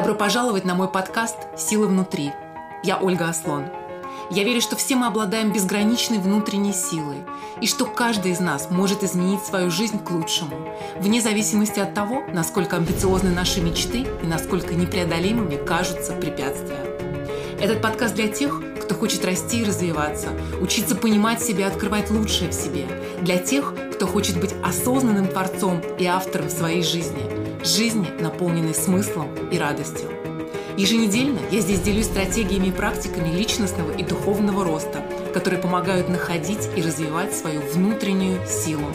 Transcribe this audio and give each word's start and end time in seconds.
Добро 0.00 0.14
пожаловать 0.14 0.64
на 0.64 0.74
мой 0.74 0.88
подкаст 0.88 1.36
«Сила 1.58 1.86
внутри». 1.86 2.32
Я 2.82 2.96
Ольга 2.96 3.28
Аслон. 3.28 3.66
Я 4.30 4.44
верю, 4.44 4.62
что 4.62 4.74
все 4.74 4.96
мы 4.96 5.06
обладаем 5.06 5.52
безграничной 5.52 6.16
внутренней 6.16 6.72
силой, 6.72 7.18
и 7.60 7.66
что 7.66 7.84
каждый 7.84 8.32
из 8.32 8.40
нас 8.40 8.70
может 8.70 9.04
изменить 9.04 9.44
свою 9.44 9.70
жизнь 9.70 10.02
к 10.02 10.10
лучшему, 10.10 10.74
вне 10.96 11.20
зависимости 11.20 11.80
от 11.80 11.92
того, 11.92 12.22
насколько 12.32 12.78
амбициозны 12.78 13.28
наши 13.28 13.60
мечты 13.60 14.06
и 14.22 14.26
насколько 14.26 14.72
непреодолимыми 14.72 15.56
кажутся 15.56 16.14
препятствия. 16.14 16.80
Этот 17.60 17.82
подкаст 17.82 18.14
для 18.14 18.28
тех, 18.28 18.58
кто 18.82 18.94
хочет 18.94 19.22
расти 19.26 19.60
и 19.60 19.64
развиваться, 19.66 20.28
учиться 20.62 20.96
понимать 20.96 21.42
себя 21.42 21.66
открывать 21.66 22.10
лучшее 22.10 22.48
в 22.48 22.54
себе, 22.54 22.86
для 23.20 23.36
тех, 23.36 23.74
кто 23.92 24.06
хочет 24.06 24.40
быть 24.40 24.54
осознанным 24.64 25.26
творцом 25.28 25.82
и 25.98 26.06
автором 26.06 26.48
своей 26.48 26.82
жизни– 26.82 27.20
жизни, 27.64 28.08
наполненной 28.20 28.74
смыслом 28.74 29.28
и 29.50 29.58
радостью. 29.58 30.08
Еженедельно 30.76 31.40
я 31.50 31.60
здесь 31.60 31.80
делюсь 31.80 32.06
стратегиями 32.06 32.68
и 32.68 32.72
практиками 32.72 33.36
личностного 33.36 33.90
и 33.90 34.02
духовного 34.02 34.64
роста, 34.64 35.04
которые 35.34 35.60
помогают 35.60 36.08
находить 36.08 36.68
и 36.76 36.82
развивать 36.82 37.34
свою 37.34 37.60
внутреннюю 37.60 38.40
силу. 38.46 38.86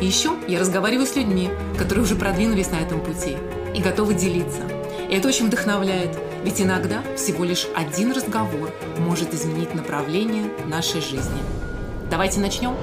И 0.00 0.06
еще 0.06 0.32
я 0.48 0.60
разговариваю 0.60 1.06
с 1.06 1.16
людьми, 1.16 1.48
которые 1.78 2.04
уже 2.04 2.16
продвинулись 2.16 2.70
на 2.70 2.76
этом 2.76 3.00
пути 3.00 3.36
и 3.74 3.80
готовы 3.80 4.14
делиться. 4.14 4.62
И 5.08 5.14
это 5.14 5.28
очень 5.28 5.46
вдохновляет, 5.46 6.16
ведь 6.44 6.60
иногда 6.60 7.02
всего 7.16 7.44
лишь 7.44 7.66
один 7.74 8.12
разговор 8.12 8.72
может 8.98 9.32
изменить 9.32 9.74
направление 9.74 10.44
нашей 10.66 11.00
жизни. 11.00 11.40
Давайте 12.10 12.40
начнем. 12.40 12.74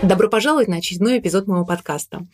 Добро 0.00 0.28
пожаловать 0.28 0.68
на 0.68 0.76
очередной 0.76 1.18
эпизод 1.18 1.48
моего 1.48 1.66
подкаста. 1.66 2.24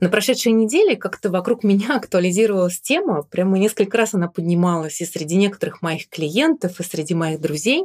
На 0.00 0.08
прошедшей 0.08 0.52
неделе 0.52 0.96
как-то 0.96 1.30
вокруг 1.30 1.62
меня 1.62 1.96
актуализировалась 1.96 2.80
тема, 2.80 3.22
прямо 3.22 3.58
несколько 3.58 3.98
раз 3.98 4.14
она 4.14 4.28
поднималась 4.28 5.02
и 5.02 5.04
среди 5.04 5.36
некоторых 5.36 5.82
моих 5.82 6.08
клиентов, 6.08 6.80
и 6.80 6.82
среди 6.82 7.12
моих 7.14 7.38
друзей, 7.38 7.84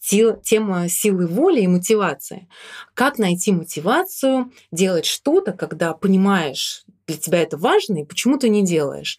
тема 0.00 0.88
силы 0.88 1.26
воли 1.26 1.62
и 1.62 1.66
мотивации. 1.66 2.48
Как 2.94 3.18
найти 3.18 3.50
мотивацию 3.50 4.52
делать 4.70 5.04
что-то, 5.04 5.52
когда 5.52 5.92
понимаешь, 5.92 6.84
для 7.08 7.16
тебя 7.16 7.42
это 7.42 7.56
важно, 7.56 7.98
и 7.98 8.04
почему 8.04 8.38
ты 8.38 8.48
не 8.48 8.64
делаешь. 8.64 9.18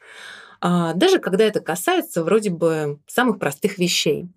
А, 0.61 0.93
даже 0.93 1.19
когда 1.19 1.43
это 1.43 1.59
касается 1.59 2.23
вроде 2.23 2.51
бы 2.51 2.99
самых 3.05 3.37
простых 3.37 3.79
вещей. 3.79 4.29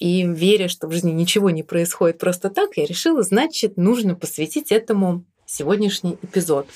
И 0.00 0.26
веря, 0.26 0.68
что 0.68 0.88
в 0.88 0.92
жизни 0.92 1.12
ничего 1.12 1.50
не 1.50 1.62
происходит 1.62 2.18
просто 2.18 2.48
так, 2.48 2.76
я 2.76 2.86
решила, 2.86 3.22
значит, 3.22 3.76
нужно 3.76 4.14
посвятить 4.14 4.72
этому 4.72 5.24
сегодняшний 5.44 6.16
эпизод. 6.22 6.66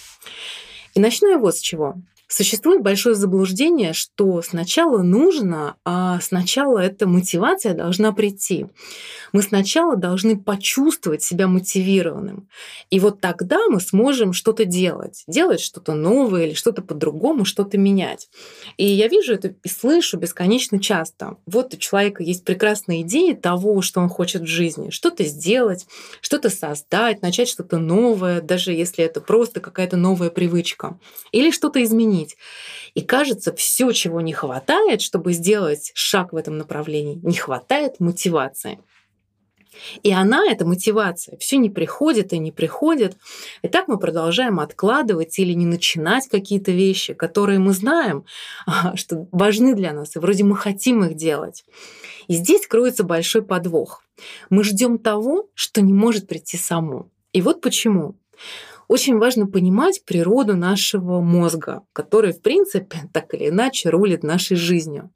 И 0.95 1.01
начну 1.01 1.31
я 1.31 1.39
вот 1.39 1.57
с 1.57 1.61
чего. 1.61 1.97
Существует 2.27 2.83
большое 2.83 3.15
заблуждение, 3.15 3.93
что 3.93 4.41
сначала 4.41 5.03
нужно, 5.03 5.77
а 5.85 6.21
сначала 6.21 6.79
эта 6.79 7.07
мотивация 7.07 7.75
должна 7.75 8.13
прийти. 8.13 8.67
Мы 9.33 9.43
сначала 9.43 9.97
должны 9.97 10.39
почувствовать 10.39 11.23
себя 11.23 11.49
мотивированным. 11.49 12.49
И 12.89 12.99
вот 12.99 13.21
тогда 13.21 13.59
мы 13.69 13.81
сможем 13.81 14.33
что-то 14.33 14.65
делать. 14.65 15.25
Делать 15.27 15.61
что-то 15.61 15.93
новое 15.95 16.47
или 16.47 16.55
что-то 16.55 16.81
по-другому, 16.81 17.45
что-то 17.45 17.77
менять. 17.77 18.29
И 18.79 18.87
я 18.87 19.09
вижу 19.09 19.35
это 19.35 19.55
и 19.63 19.69
слышу 19.69 20.17
бесконечно 20.17 20.81
часто. 20.81 21.37
Вот 21.47 21.75
у 21.75 21.77
человека 21.77 22.23
есть 22.23 22.45
прекрасная 22.45 23.03
идея 23.03 23.35
того, 23.35 23.83
что 23.83 24.01
он 24.01 24.09
хочет 24.09 24.43
в 24.43 24.47
жизни. 24.47 24.91
Что-то 24.91 25.25
сделать, 25.25 25.87
что-то 26.23 26.49
создать, 26.49 27.21
начать 27.21 27.49
что-то 27.49 27.79
новое, 27.79 28.41
даже 28.41 28.73
если 28.73 29.05
это 29.05 29.21
просто 29.21 29.61
какая-то 29.61 29.97
новая 29.97 30.31
привычка. 30.31 30.99
Или 31.31 31.51
что-то 31.51 31.83
изменить 31.83 32.14
изменить. 32.15 32.37
И 32.95 33.01
кажется, 33.01 33.55
все, 33.55 33.93
чего 33.93 34.21
не 34.21 34.33
хватает, 34.33 35.01
чтобы 35.03 35.33
сделать 35.33 35.93
шаг 35.95 36.33
в 36.33 36.37
этом 36.37 36.59
направлении, 36.59 37.21
не 37.23 37.35
хватает 37.35 38.01
мотивации. 38.01 38.79
И 40.05 40.13
она, 40.13 40.49
эта 40.49 40.65
мотивация, 40.65 41.37
все 41.39 41.57
не 41.57 41.69
приходит 41.69 42.33
и 42.33 42.39
не 42.39 42.53
приходит. 42.53 43.17
И 43.63 43.69
так 43.69 43.89
мы 43.89 43.99
продолжаем 43.99 44.61
откладывать 44.61 45.37
или 45.41 45.53
не 45.53 45.67
начинать 45.67 46.29
какие-то 46.29 46.71
вещи, 46.71 47.13
которые 47.13 47.59
мы 47.59 47.73
знаем, 47.73 48.25
что 48.95 49.27
важны 49.33 49.75
для 49.75 49.93
нас, 49.93 50.15
и 50.15 50.21
вроде 50.21 50.45
мы 50.45 50.57
хотим 50.57 51.03
их 51.05 51.17
делать. 51.17 51.65
И 52.29 52.35
здесь 52.35 52.69
кроется 52.69 53.03
большой 53.03 53.43
подвох. 53.43 54.03
Мы 54.49 54.63
ждем 54.63 54.99
того, 54.99 55.49
что 55.55 55.83
не 55.83 55.93
может 55.93 56.29
прийти 56.29 56.57
само. 56.57 57.09
И 57.33 57.43
вот 57.43 57.61
почему. 57.61 58.15
Очень 58.89 59.19
важно 59.19 59.47
понимать 59.47 60.05
природу 60.05 60.57
нашего 60.57 61.21
мозга, 61.21 61.83
который, 61.93 62.33
в 62.33 62.43
принципе, 62.43 62.99
так 63.13 63.35
или 63.35 63.49
иначе 63.49 63.91
рулит 63.91 64.23
нашей 64.23 64.57
жизнью. 64.57 65.11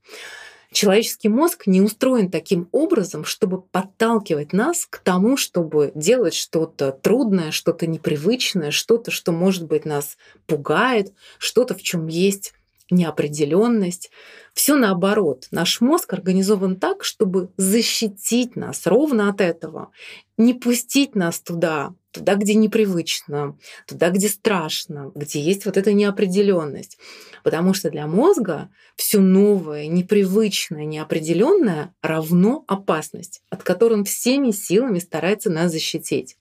Человеческий 0.70 1.30
мозг 1.30 1.66
не 1.66 1.80
устроен 1.80 2.30
таким 2.30 2.68
образом, 2.72 3.24
чтобы 3.24 3.62
подталкивать 3.62 4.52
нас 4.52 4.86
к 4.88 4.98
тому, 4.98 5.38
чтобы 5.38 5.92
делать 5.94 6.34
что-то 6.34 6.92
трудное, 6.92 7.52
что-то 7.52 7.86
непривычное, 7.86 8.70
что-то, 8.70 9.10
что, 9.10 9.32
может 9.32 9.64
быть, 9.66 9.86
нас 9.86 10.18
пугает, 10.46 11.14
что-то, 11.38 11.74
в 11.74 11.82
чем 11.82 12.06
есть 12.06 12.52
неопределенность. 12.90 14.10
Все 14.54 14.76
наоборот. 14.76 15.46
Наш 15.50 15.80
мозг 15.80 16.12
организован 16.12 16.76
так, 16.76 17.04
чтобы 17.04 17.50
защитить 17.56 18.56
нас 18.56 18.86
ровно 18.86 19.28
от 19.28 19.40
этого, 19.40 19.90
не 20.36 20.54
пустить 20.54 21.14
нас 21.14 21.40
туда, 21.40 21.94
туда, 22.10 22.34
где 22.34 22.54
непривычно, 22.54 23.56
туда, 23.86 24.10
где 24.10 24.28
страшно, 24.28 25.12
где 25.14 25.40
есть 25.40 25.66
вот 25.66 25.76
эта 25.76 25.92
неопределенность. 25.92 26.98
Потому 27.44 27.72
что 27.74 27.90
для 27.90 28.06
мозга 28.06 28.68
все 28.96 29.20
новое, 29.20 29.86
непривычное, 29.86 30.84
неопределенное 30.84 31.94
равно 32.02 32.64
опасность, 32.66 33.42
от 33.50 33.62
которой 33.62 33.94
он 33.94 34.04
всеми 34.04 34.50
силами 34.50 34.98
старается 34.98 35.50
нас 35.50 35.70
защитить. 35.70 36.36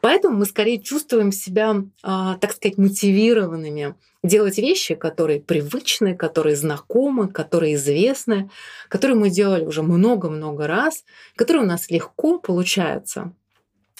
Поэтому 0.00 0.38
мы 0.38 0.46
скорее 0.46 0.82
чувствуем 0.82 1.30
себя, 1.30 1.76
а, 2.02 2.36
так 2.38 2.52
сказать, 2.52 2.78
мотивированными 2.78 3.94
делать 4.26 4.58
вещи, 4.58 4.94
которые 4.94 5.40
привычны, 5.40 6.16
которые 6.16 6.56
знакомы, 6.56 7.28
которые 7.28 7.74
известны, 7.74 8.50
которые 8.88 9.16
мы 9.16 9.30
делали 9.30 9.64
уже 9.64 9.82
много-много 9.82 10.66
раз, 10.66 11.04
которые 11.36 11.64
у 11.64 11.66
нас 11.66 11.90
легко 11.90 12.38
получаются. 12.38 13.32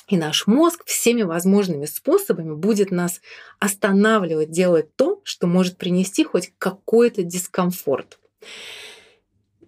И 0.08 0.16
наш 0.16 0.46
мозг 0.46 0.84
всеми 0.86 1.22
возможными 1.22 1.84
способами 1.86 2.54
будет 2.54 2.92
нас 2.92 3.20
останавливать 3.58 4.50
делать 4.50 4.94
то, 4.94 5.20
что 5.24 5.48
может 5.48 5.78
принести 5.78 6.22
хоть 6.22 6.52
какой-то 6.58 7.24
дискомфорт. 7.24 8.20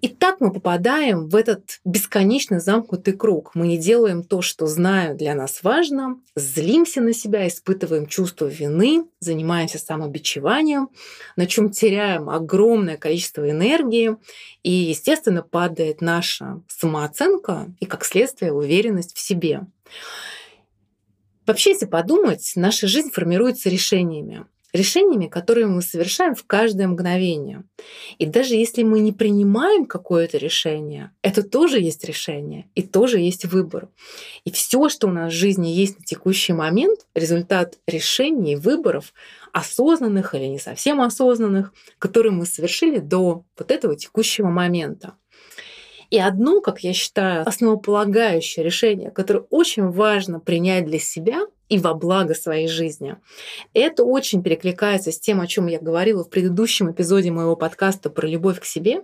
И 0.01 0.09
так 0.09 0.41
мы 0.41 0.53
попадаем 0.53 1.29
в 1.29 1.35
этот 1.35 1.81
бесконечно 1.85 2.61
замкнутый 2.61 3.15
круг. 3.15 3.51
Мы 3.55 3.67
не 3.67 3.79
делаем 3.79 4.23
то, 4.23 4.43
что 4.43 4.67
знаю 4.67 5.17
для 5.17 5.35
нас 5.35 5.65
важно, 5.65 6.21
злимся 6.37 7.01
на 7.01 7.13
себя, 7.13 7.49
испытываем 7.49 8.07
чувство 8.07 8.47
вины, 8.47 9.07
занимаемся 9.19 9.79
самобичеванием, 9.79 10.91
на 11.35 11.47
чем 11.47 11.71
теряем 11.71 12.31
огромное 12.31 12.97
количество 12.97 13.49
энергии, 13.51 14.17
и, 14.63 14.71
естественно, 14.71 15.43
падает 15.43 16.01
наша 16.01 16.63
самооценка 16.69 17.67
и, 17.81 17.87
как 17.87 18.05
следствие, 18.05 18.53
уверенность 18.53 19.17
в 19.17 19.19
себе. 19.19 19.67
Вообще, 21.45 21.71
если 21.71 21.87
подумать, 21.87 22.53
наша 22.55 22.87
жизнь 22.87 23.11
формируется 23.11 23.69
решениями 23.69 24.47
решениями, 24.73 25.27
которые 25.27 25.67
мы 25.67 25.83
совершаем 25.83 26.35
в 26.35 26.45
каждое 26.45 26.89
мгновение. 26.89 27.65
И 28.19 28.27
даже 28.27 28.55
если 28.55 28.83
мы 28.83 29.01
не 29.01 29.13
принимаем 29.13 29.87
какое-то 29.87 30.39
решение, 30.39 31.13
это 31.23 31.43
тоже 31.43 31.81
есть 31.81 32.05
решение 32.05 32.69
и 32.75 32.83
тоже 32.83 33.19
есть 33.19 33.45
выбор. 33.47 33.89
И 34.45 34.51
все, 34.51 34.89
что 34.89 35.09
у 35.09 35.11
нас 35.11 35.33
в 35.33 35.37
жизни 35.37 35.69
есть 35.69 35.99
на 35.99 36.05
текущий 36.05 36.53
момент, 36.53 37.07
результат 37.15 37.79
решений, 37.87 38.57
выборов, 38.57 39.15
осознанных 39.53 40.35
или 40.35 40.45
не 40.45 40.59
совсем 40.59 41.01
осознанных, 41.01 41.73
которые 41.99 42.33
мы 42.33 42.45
совершили 42.45 42.99
до 42.99 43.45
вот 43.57 43.71
этого 43.71 43.97
текущего 43.97 44.49
момента. 44.49 45.15
И 46.11 46.19
одно, 46.19 46.61
как 46.61 46.81
я 46.81 46.95
считаю, 46.95 47.47
основополагающее 47.47 48.65
решение, 48.65 49.11
которое 49.11 49.45
очень 49.51 49.91
важно 49.91 50.41
принять 50.41 50.87
для 50.87 50.99
себя 50.99 51.47
и 51.69 51.79
во 51.79 51.95
благо 51.95 52.35
своей 52.35 52.69
жизни. 52.69 53.17
Это 53.75 54.05
очень 54.05 54.43
перекликается 54.43 55.13
с 55.13 55.21
тем, 55.21 55.41
о 55.41 55.47
чем 55.47 55.67
я 55.67 55.79
говорила 55.79 56.25
в 56.25 56.31
предыдущем 56.31 56.91
эпизоде 56.91 57.31
моего 57.31 57.57
подкаста 57.57 58.11
про 58.11 58.27
любовь 58.27 58.61
к 58.61 58.65
себе. 58.65 59.03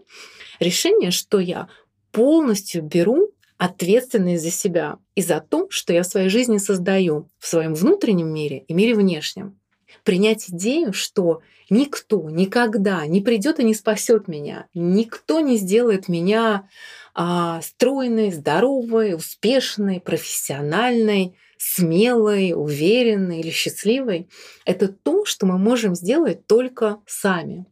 Решение, 0.60 1.10
что 1.10 1.40
я 1.40 1.68
полностью 2.12 2.82
беру 2.82 3.30
ответственность 3.58 4.42
за 4.42 4.50
себя 4.50 4.98
и 5.14 5.22
за 5.22 5.40
то, 5.40 5.68
что 5.70 5.92
я 5.92 6.02
в 6.02 6.06
своей 6.06 6.28
жизни 6.28 6.58
создаю 6.58 7.28
в 7.38 7.46
своем 7.46 7.74
внутреннем 7.74 8.32
мире 8.32 8.64
и 8.66 8.74
мире 8.74 8.94
внешнем. 8.94 9.58
Принять 10.02 10.50
идею, 10.50 10.92
что 10.92 11.40
никто 11.70 12.28
никогда 12.28 13.06
не 13.06 13.20
придет 13.20 13.60
и 13.60 13.64
не 13.64 13.74
спасет 13.74 14.28
меня, 14.28 14.66
никто 14.74 15.40
не 15.40 15.56
сделает 15.56 16.08
меня 16.08 16.68
а, 17.14 17.62
стройной, 17.62 18.32
здоровой, 18.32 19.14
успешной, 19.14 20.00
профессиональной, 20.00 21.36
смелой, 21.64 22.52
уверенной 22.54 23.40
или 23.40 23.50
счастливой. 23.50 24.28
Это 24.66 24.88
то, 24.88 25.24
что 25.24 25.46
мы 25.46 25.58
можем 25.58 25.94
сделать 25.94 26.46
только 26.46 26.98
сами. 27.06 27.64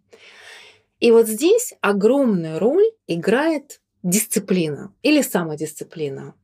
И 0.99 1.11
вот 1.11 1.29
здесь 1.29 1.75
огромную 1.83 2.59
роль 2.59 2.91
играет 3.07 3.81
дисциплина 4.03 4.95
или 5.03 5.21
самодисциплина. 5.21 6.35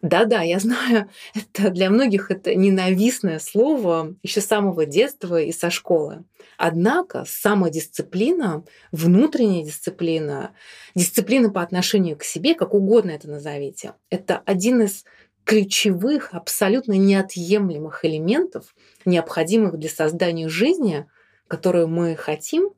Да-да, 0.00 0.42
я 0.42 0.60
знаю, 0.60 1.10
это 1.34 1.70
для 1.70 1.90
многих 1.90 2.30
это 2.30 2.54
ненавистное 2.54 3.40
слово 3.40 4.14
еще 4.22 4.40
с 4.40 4.46
самого 4.46 4.86
детства 4.86 5.40
и 5.40 5.50
со 5.50 5.70
школы. 5.70 6.24
Однако 6.58 7.24
самодисциплина, 7.26 8.64
внутренняя 8.92 9.64
дисциплина, 9.64 10.52
дисциплина 10.94 11.50
по 11.50 11.62
отношению 11.62 12.16
к 12.16 12.22
себе, 12.22 12.54
как 12.54 12.74
угодно 12.74 13.10
это 13.10 13.28
назовите, 13.28 13.94
это 14.08 14.40
один 14.46 14.82
из 14.82 15.04
ключевых, 15.46 16.34
абсолютно 16.34 16.94
неотъемлемых 16.94 18.04
элементов, 18.04 18.74
необходимых 19.04 19.78
для 19.78 19.88
создания 19.88 20.48
жизни, 20.48 21.06
которую 21.46 21.86
мы 21.86 22.16
хотим, 22.16 22.70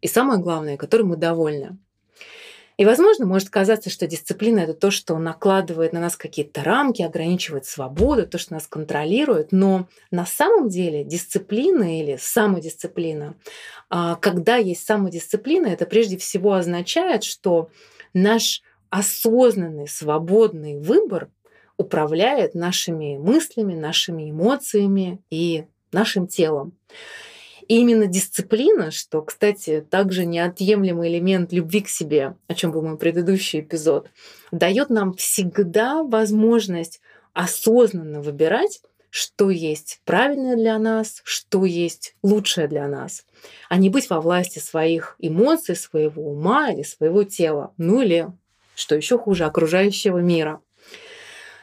и 0.00 0.08
самое 0.08 0.40
главное, 0.40 0.78
которой 0.78 1.02
мы 1.02 1.16
довольны. 1.16 1.78
И, 2.76 2.84
возможно, 2.84 3.26
может 3.26 3.50
казаться, 3.50 3.88
что 3.88 4.06
дисциплина 4.06 4.60
это 4.60 4.74
то, 4.74 4.90
что 4.90 5.16
накладывает 5.18 5.92
на 5.92 6.00
нас 6.00 6.16
какие-то 6.16 6.64
рамки, 6.64 7.02
ограничивает 7.02 7.66
свободу, 7.66 8.26
то, 8.26 8.38
что 8.38 8.54
нас 8.54 8.66
контролирует. 8.66 9.52
Но 9.52 9.86
на 10.10 10.26
самом 10.26 10.68
деле 10.68 11.04
дисциплина 11.04 12.00
или 12.00 12.18
самодисциплина, 12.20 13.36
а, 13.90 14.16
когда 14.16 14.56
есть 14.56 14.84
самодисциплина, 14.84 15.68
это 15.68 15.86
прежде 15.86 16.16
всего 16.16 16.54
означает, 16.54 17.22
что 17.22 17.68
наш 18.12 18.62
осознанный, 18.90 19.86
свободный 19.86 20.80
выбор 20.80 21.28
управляет 21.76 22.54
нашими 22.54 23.16
мыслями, 23.16 23.74
нашими 23.74 24.30
эмоциями 24.30 25.20
и 25.30 25.64
нашим 25.92 26.26
телом. 26.26 26.72
И 27.68 27.80
именно 27.80 28.06
дисциплина, 28.06 28.90
что, 28.90 29.22
кстати, 29.22 29.84
также 29.88 30.26
неотъемлемый 30.26 31.08
элемент 31.08 31.52
любви 31.52 31.80
к 31.80 31.88
себе, 31.88 32.36
о 32.46 32.54
чем 32.54 32.72
был 32.72 32.82
мой 32.82 32.98
предыдущий 32.98 33.60
эпизод, 33.60 34.10
дает 34.52 34.90
нам 34.90 35.14
всегда 35.14 36.02
возможность 36.02 37.00
осознанно 37.32 38.20
выбирать, 38.20 38.82
что 39.08 39.48
есть 39.48 40.00
правильное 40.04 40.56
для 40.56 40.78
нас, 40.78 41.22
что 41.24 41.64
есть 41.64 42.16
лучшее 42.22 42.66
для 42.66 42.88
нас, 42.88 43.24
а 43.68 43.76
не 43.76 43.88
быть 43.88 44.10
во 44.10 44.20
власти 44.20 44.58
своих 44.58 45.14
эмоций, 45.20 45.76
своего 45.76 46.32
ума 46.32 46.72
или 46.72 46.82
своего 46.82 47.22
тела, 47.22 47.72
ну 47.76 48.02
или, 48.02 48.26
что 48.74 48.96
еще 48.96 49.16
хуже, 49.16 49.44
окружающего 49.44 50.18
мира. 50.18 50.60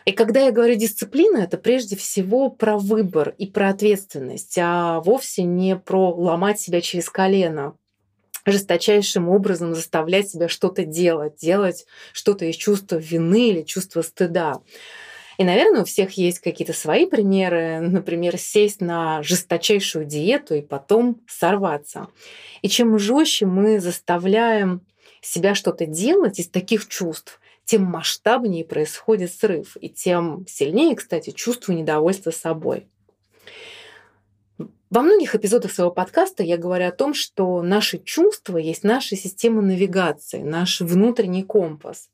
И 0.06 0.12
когда 0.12 0.46
я 0.46 0.52
говорю 0.52 0.76
дисциплина, 0.76 1.38
это 1.38 1.58
прежде 1.58 1.96
всего 1.96 2.50
про 2.50 2.78
выбор 2.78 3.36
и 3.38 3.46
про 3.46 3.70
ответственность, 3.70 4.58
а 4.60 5.00
вовсе 5.02 5.44
не 5.44 5.76
про 5.76 6.10
ломать 6.10 6.60
себя 6.60 6.82
через 6.82 7.10
колено, 7.10 7.76
жесточайшим 8.46 9.30
образом 9.30 9.76
заставлять 9.76 10.30
себя 10.30 10.48
что-то 10.48 10.86
делать, 10.86 11.36
делать 11.38 11.86
что-то 12.14 12.46
из 12.46 12.56
чувства 12.56 12.96
вины 12.96 13.50
или 13.50 13.62
чувства 13.62 14.02
стыда. 14.02 14.62
И, 15.38 15.44
наверное, 15.44 15.82
у 15.82 15.86
всех 15.86 16.12
есть 16.14 16.40
какие-то 16.40 16.74
свои 16.74 17.06
примеры, 17.06 17.80
например, 17.80 18.38
сесть 18.38 18.82
на 18.82 19.24
жесточайшую 19.24 20.06
диету 20.06 20.56
и 20.56 20.62
потом 20.62 21.22
сорваться. 21.28 22.08
И 22.62 22.70
чем 22.70 22.98
жестче 23.00 23.46
мы 23.46 23.80
заставляем 23.80 24.82
себя 25.22 25.56
что-то 25.56 25.86
делать 25.86 26.40
из 26.40 26.48
таких 26.48 26.88
чувств, 26.88 27.40
тем 27.66 27.84
масштабнее 27.84 28.66
происходит 28.66 29.32
срыв, 29.34 29.78
и 29.80 29.90
тем 29.90 30.46
сильнее, 30.48 30.96
кстати, 30.96 31.32
чувство 31.32 31.72
недовольства 31.72 32.32
собой. 32.32 32.88
Во 34.90 35.02
многих 35.02 35.36
эпизодах 35.36 35.72
своего 35.72 35.92
подкаста 35.92 36.44
я 36.44 36.58
говорю 36.58 36.88
о 36.88 36.92
том, 36.92 37.14
что 37.14 37.62
наши 37.62 37.98
чувства 37.98 38.58
есть 38.58 38.84
наша 38.84 39.16
система 39.16 39.62
навигации, 39.62 40.40
наш 40.40 40.82
внутренний 40.82 41.44
компас. 41.44 42.10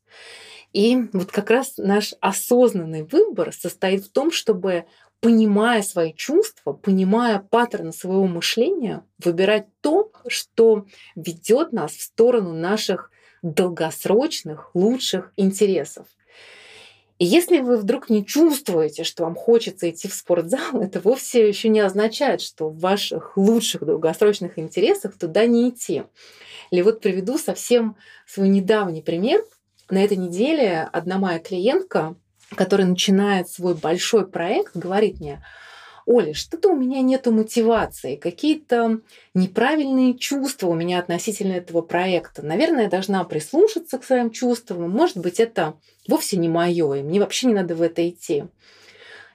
И 0.72 0.96
вот 1.12 1.32
как 1.32 1.50
раз 1.50 1.76
наш 1.76 2.14
осознанный 2.20 3.02
выбор 3.02 3.52
состоит 3.52 4.04
в 4.04 4.12
том, 4.12 4.30
чтобы 4.30 4.84
понимая 5.20 5.82
свои 5.82 6.12
чувства, 6.12 6.72
понимая 6.72 7.40
паттерны 7.40 7.92
своего 7.92 8.26
мышления, 8.26 9.04
выбирать 9.18 9.66
то, 9.80 10.12
что 10.28 10.86
ведет 11.16 11.72
нас 11.72 11.92
в 11.92 12.02
сторону 12.02 12.52
наших 12.52 13.10
долгосрочных, 13.42 14.70
лучших 14.74 15.32
интересов. 15.36 16.06
И 17.18 17.24
если 17.24 17.58
вы 17.58 17.76
вдруг 17.76 18.10
не 18.10 18.24
чувствуете, 18.24 19.02
что 19.02 19.24
вам 19.24 19.34
хочется 19.34 19.90
идти 19.90 20.08
в 20.08 20.14
спортзал, 20.14 20.60
это 20.80 21.00
вовсе 21.00 21.48
еще 21.48 21.68
не 21.68 21.80
означает, 21.80 22.40
что 22.40 22.68
в 22.68 22.78
ваших 22.78 23.36
лучших 23.36 23.84
долгосрочных 23.84 24.58
интересах 24.58 25.18
туда 25.18 25.46
не 25.46 25.70
идти. 25.70 26.04
Или 26.70 26.82
вот 26.82 27.00
приведу 27.00 27.38
совсем 27.38 27.96
свой 28.26 28.48
недавний 28.48 29.02
пример. 29.02 29.42
На 29.90 30.04
этой 30.04 30.16
неделе 30.16 30.88
одна 30.92 31.18
моя 31.18 31.38
клиентка, 31.38 32.14
которая 32.54 32.86
начинает 32.86 33.48
свой 33.48 33.74
большой 33.74 34.26
проект, 34.26 34.76
говорит 34.76 35.18
мне, 35.18 35.42
Оля, 36.10 36.32
что-то 36.32 36.70
у 36.70 36.74
меня 36.74 37.02
нету 37.02 37.32
мотивации, 37.32 38.16
какие-то 38.16 39.00
неправильные 39.34 40.14
чувства 40.14 40.68
у 40.68 40.74
меня 40.74 41.00
относительно 41.00 41.52
этого 41.52 41.82
проекта. 41.82 42.40
Наверное, 42.40 42.84
я 42.84 42.88
должна 42.88 43.22
прислушаться 43.24 43.98
к 43.98 44.04
своим 44.04 44.30
чувствам. 44.30 44.90
Может 44.90 45.18
быть, 45.18 45.38
это 45.38 45.74
вовсе 46.08 46.38
не 46.38 46.48
мое, 46.48 46.94
и 46.94 47.02
мне 47.02 47.20
вообще 47.20 47.48
не 47.48 47.52
надо 47.52 47.74
в 47.74 47.82
это 47.82 48.08
идти. 48.08 48.44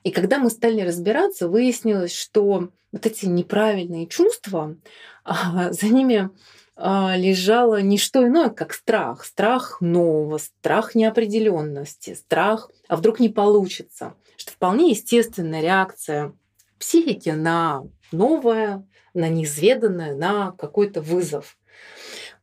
И 0.04 0.10
когда 0.10 0.40
мы 0.40 0.50
стали 0.50 0.82
разбираться, 0.82 1.48
выяснилось, 1.48 2.16
что 2.16 2.70
вот 2.92 3.06
эти 3.06 3.28
неправильные 3.28 4.08
чувства, 4.08 4.76
а, 5.24 5.72
за 5.72 5.86
ними 5.86 6.32
а, 6.76 7.16
лежало 7.16 7.84
не 7.84 8.00
что 8.00 8.26
иное, 8.26 8.50
как 8.50 8.74
страх. 8.74 9.26
Страх 9.26 9.80
нового, 9.80 10.40
страх 10.40 10.96
неопределенности, 10.96 12.16
страх, 12.16 12.72
а 12.88 12.96
вдруг 12.96 13.20
не 13.20 13.30
получится. 13.30 14.16
Что 14.38 14.54
вполне 14.54 14.90
естественная 14.90 15.62
реакция 15.62 16.34
психики 16.84 17.30
на 17.30 17.84
новое, 18.12 18.86
на 19.14 19.30
неизведанное, 19.30 20.14
на 20.14 20.52
какой-то 20.52 21.00
вызов. 21.02 21.58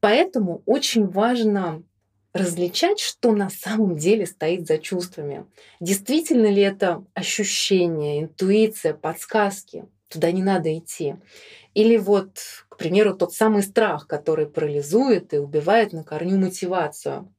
Поэтому 0.01 0.63
очень 0.65 1.07
важно 1.07 1.83
различать, 2.33 3.01
что 3.01 3.33
на 3.33 3.51
самом 3.51 3.97
деле 3.97 4.25
стоит 4.25 4.67
за 4.67 4.79
чувствами. 4.79 5.45
Действительно 5.79 6.47
ли 6.47 6.63
это 6.63 7.05
ощущение, 7.13 8.23
интуиция, 8.23 8.95
подсказки? 8.95 9.85
Туда 10.09 10.33
не 10.33 10.43
надо 10.43 10.77
идти. 10.77 11.17
Или 11.75 11.99
вот, 11.99 12.39
к 12.71 12.79
примеру, 12.79 13.15
тот 13.15 13.35
самый 13.35 13.63
страх, 13.63 14.07
который 14.07 14.47
парализует 14.47 15.35
и 15.35 15.39
убивает 15.39 15.93
на 15.93 16.03
корню 16.03 16.39
мотивацию. 16.39 17.31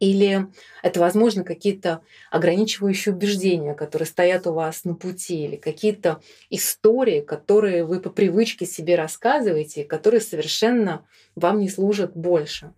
Или 0.00 0.46
это, 0.82 1.00
возможно, 1.00 1.42
какие-то 1.42 2.02
ограничивающие 2.30 3.14
убеждения, 3.14 3.74
которые 3.74 4.06
стоят 4.06 4.46
у 4.46 4.52
вас 4.52 4.84
на 4.84 4.94
пути, 4.94 5.44
или 5.44 5.56
какие-то 5.56 6.20
истории, 6.50 7.20
которые 7.20 7.84
вы 7.84 8.00
по 8.00 8.10
привычке 8.10 8.64
себе 8.64 8.94
рассказываете, 8.94 9.84
которые 9.84 10.20
совершенно 10.20 11.04
вам 11.34 11.58
не 11.58 11.68
служат 11.68 12.16
больше. 12.16 12.72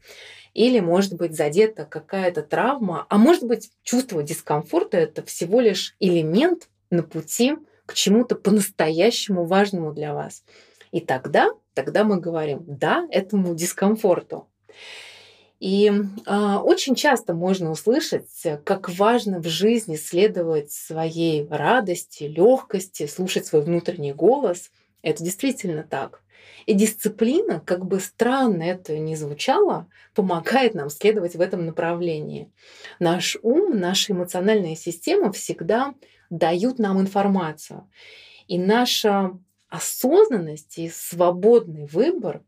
Или, 0.54 0.80
может 0.80 1.14
быть, 1.14 1.36
задета 1.36 1.84
какая-то 1.84 2.42
травма, 2.42 3.06
а 3.08 3.18
может 3.18 3.44
быть, 3.44 3.70
чувство 3.82 4.22
дискомфорта— 4.22 4.96
это 4.98 5.22
всего 5.22 5.60
лишь 5.60 5.94
элемент 6.00 6.68
на 6.90 7.02
пути 7.02 7.56
к 7.86 7.94
чему-то 7.94 8.34
по-настоящему 8.34 9.44
важному 9.44 9.92
для 9.92 10.14
вас. 10.14 10.44
И 10.90 11.00
тогда, 11.00 11.50
тогда 11.74 12.02
мы 12.02 12.20
говорим 12.20 12.64
«да» 12.66 13.06
этому 13.10 13.54
дискомфорту. 13.54 14.48
И 15.60 15.88
э, 15.90 16.56
очень 16.56 16.94
часто 16.94 17.34
можно 17.34 17.70
услышать, 17.70 18.30
как 18.64 18.88
важно 18.88 19.40
в 19.40 19.46
жизни 19.46 19.96
следовать 19.96 20.72
своей 20.72 21.46
радости, 21.48 22.24
легкости, 22.24 23.06
слушать 23.06 23.46
свой 23.46 23.62
внутренний 23.62 24.14
голос. 24.14 24.70
Это 25.02 25.22
действительно 25.22 25.82
так. 25.82 26.22
И 26.64 26.72
дисциплина, 26.72 27.60
как 27.60 27.84
бы 27.84 28.00
странно 28.00 28.62
это 28.62 28.96
ни 28.98 29.14
звучало, 29.14 29.86
помогает 30.14 30.74
нам 30.74 30.88
следовать 30.88 31.36
в 31.36 31.40
этом 31.42 31.66
направлении. 31.66 32.50
Наш 32.98 33.36
ум, 33.42 33.78
наша 33.78 34.12
эмоциональная 34.12 34.76
система 34.76 35.30
всегда 35.30 35.94
дают 36.30 36.78
нам 36.78 37.00
информацию. 37.00 37.86
И 38.46 38.58
наша 38.58 39.38
осознанность 39.68 40.78
и 40.78 40.88
свободный 40.88 41.86
выбор 41.86 42.42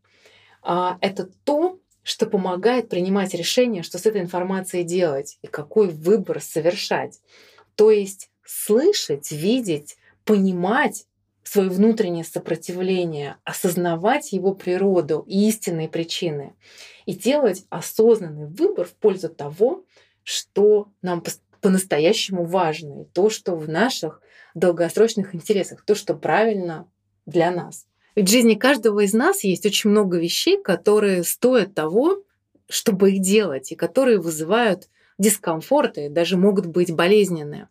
а, 0.61 0.97
это 1.01 1.29
то, 1.43 1.79
что 2.03 2.25
помогает 2.25 2.89
принимать 2.89 3.33
решение, 3.33 3.83
что 3.83 3.97
с 3.97 4.05
этой 4.05 4.21
информацией 4.21 4.83
делать 4.83 5.37
и 5.41 5.47
какой 5.47 5.87
выбор 5.87 6.41
совершать. 6.41 7.19
То 7.75 7.91
есть 7.91 8.29
слышать, 8.45 9.31
видеть, 9.31 9.97
понимать 10.25 11.05
свое 11.43 11.69
внутреннее 11.69 12.23
сопротивление, 12.23 13.37
осознавать 13.43 14.31
его 14.31 14.53
природу 14.53 15.23
и 15.27 15.47
истинные 15.47 15.89
причины 15.89 16.55
и 17.05 17.13
делать 17.13 17.65
осознанный 17.69 18.47
выбор 18.47 18.87
в 18.87 18.93
пользу 18.93 19.29
того, 19.29 19.83
что 20.23 20.89
нам 21.01 21.23
по-настоящему 21.61 22.45
важно, 22.45 23.01
и 23.01 23.05
то, 23.05 23.29
что 23.29 23.55
в 23.55 23.69
наших 23.69 24.21
долгосрочных 24.53 25.35
интересах, 25.35 25.83
то, 25.85 25.95
что 25.95 26.13
правильно 26.13 26.87
для 27.25 27.51
нас. 27.51 27.87
Ведь 28.15 28.27
в 28.27 28.31
жизни 28.31 28.55
каждого 28.55 29.01
из 29.01 29.13
нас 29.13 29.43
есть 29.43 29.65
очень 29.65 29.89
много 29.89 30.17
вещей, 30.19 30.61
которые 30.61 31.23
стоят 31.23 31.73
того, 31.73 32.23
чтобы 32.69 33.11
их 33.11 33.21
делать, 33.21 33.71
и 33.71 33.75
которые 33.75 34.19
вызывают 34.19 34.89
дискомфорты, 35.17 36.09
даже 36.09 36.37
могут 36.37 36.65
быть 36.65 36.93
болезненные. 36.93 37.69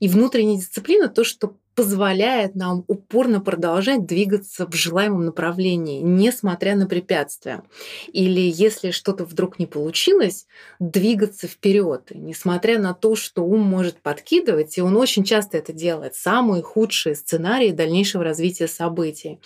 И 0.00 0.08
внутренняя 0.08 0.58
дисциплина— 0.58 1.08
то, 1.08 1.24
что 1.24 1.54
позволяет 1.78 2.56
нам 2.56 2.84
упорно 2.88 3.40
продолжать 3.40 4.04
двигаться 4.04 4.66
в 4.66 4.74
желаемом 4.74 5.26
направлении, 5.26 6.00
несмотря 6.00 6.74
на 6.74 6.88
препятствия. 6.88 7.62
Или 8.08 8.40
если 8.40 8.90
что-то 8.90 9.24
вдруг 9.24 9.60
не 9.60 9.66
получилось, 9.66 10.48
двигаться 10.80 11.46
вперед, 11.46 12.10
несмотря 12.10 12.80
на 12.80 12.94
то, 12.94 13.14
что 13.14 13.44
ум 13.44 13.60
может 13.60 13.98
подкидывать, 14.02 14.76
и 14.76 14.82
он 14.82 14.96
очень 14.96 15.22
часто 15.22 15.56
это 15.56 15.72
делает, 15.72 16.16
самые 16.16 16.64
худшие 16.64 17.14
сценарии 17.14 17.70
дальнейшего 17.70 18.24
развития 18.24 18.66
событий. 18.66 19.38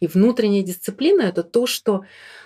И 0.00 0.06
внутренняя 0.08 0.62
дисциплина— 0.62 1.22
это 1.22 1.42
то, 1.42 1.64
что 1.66 2.02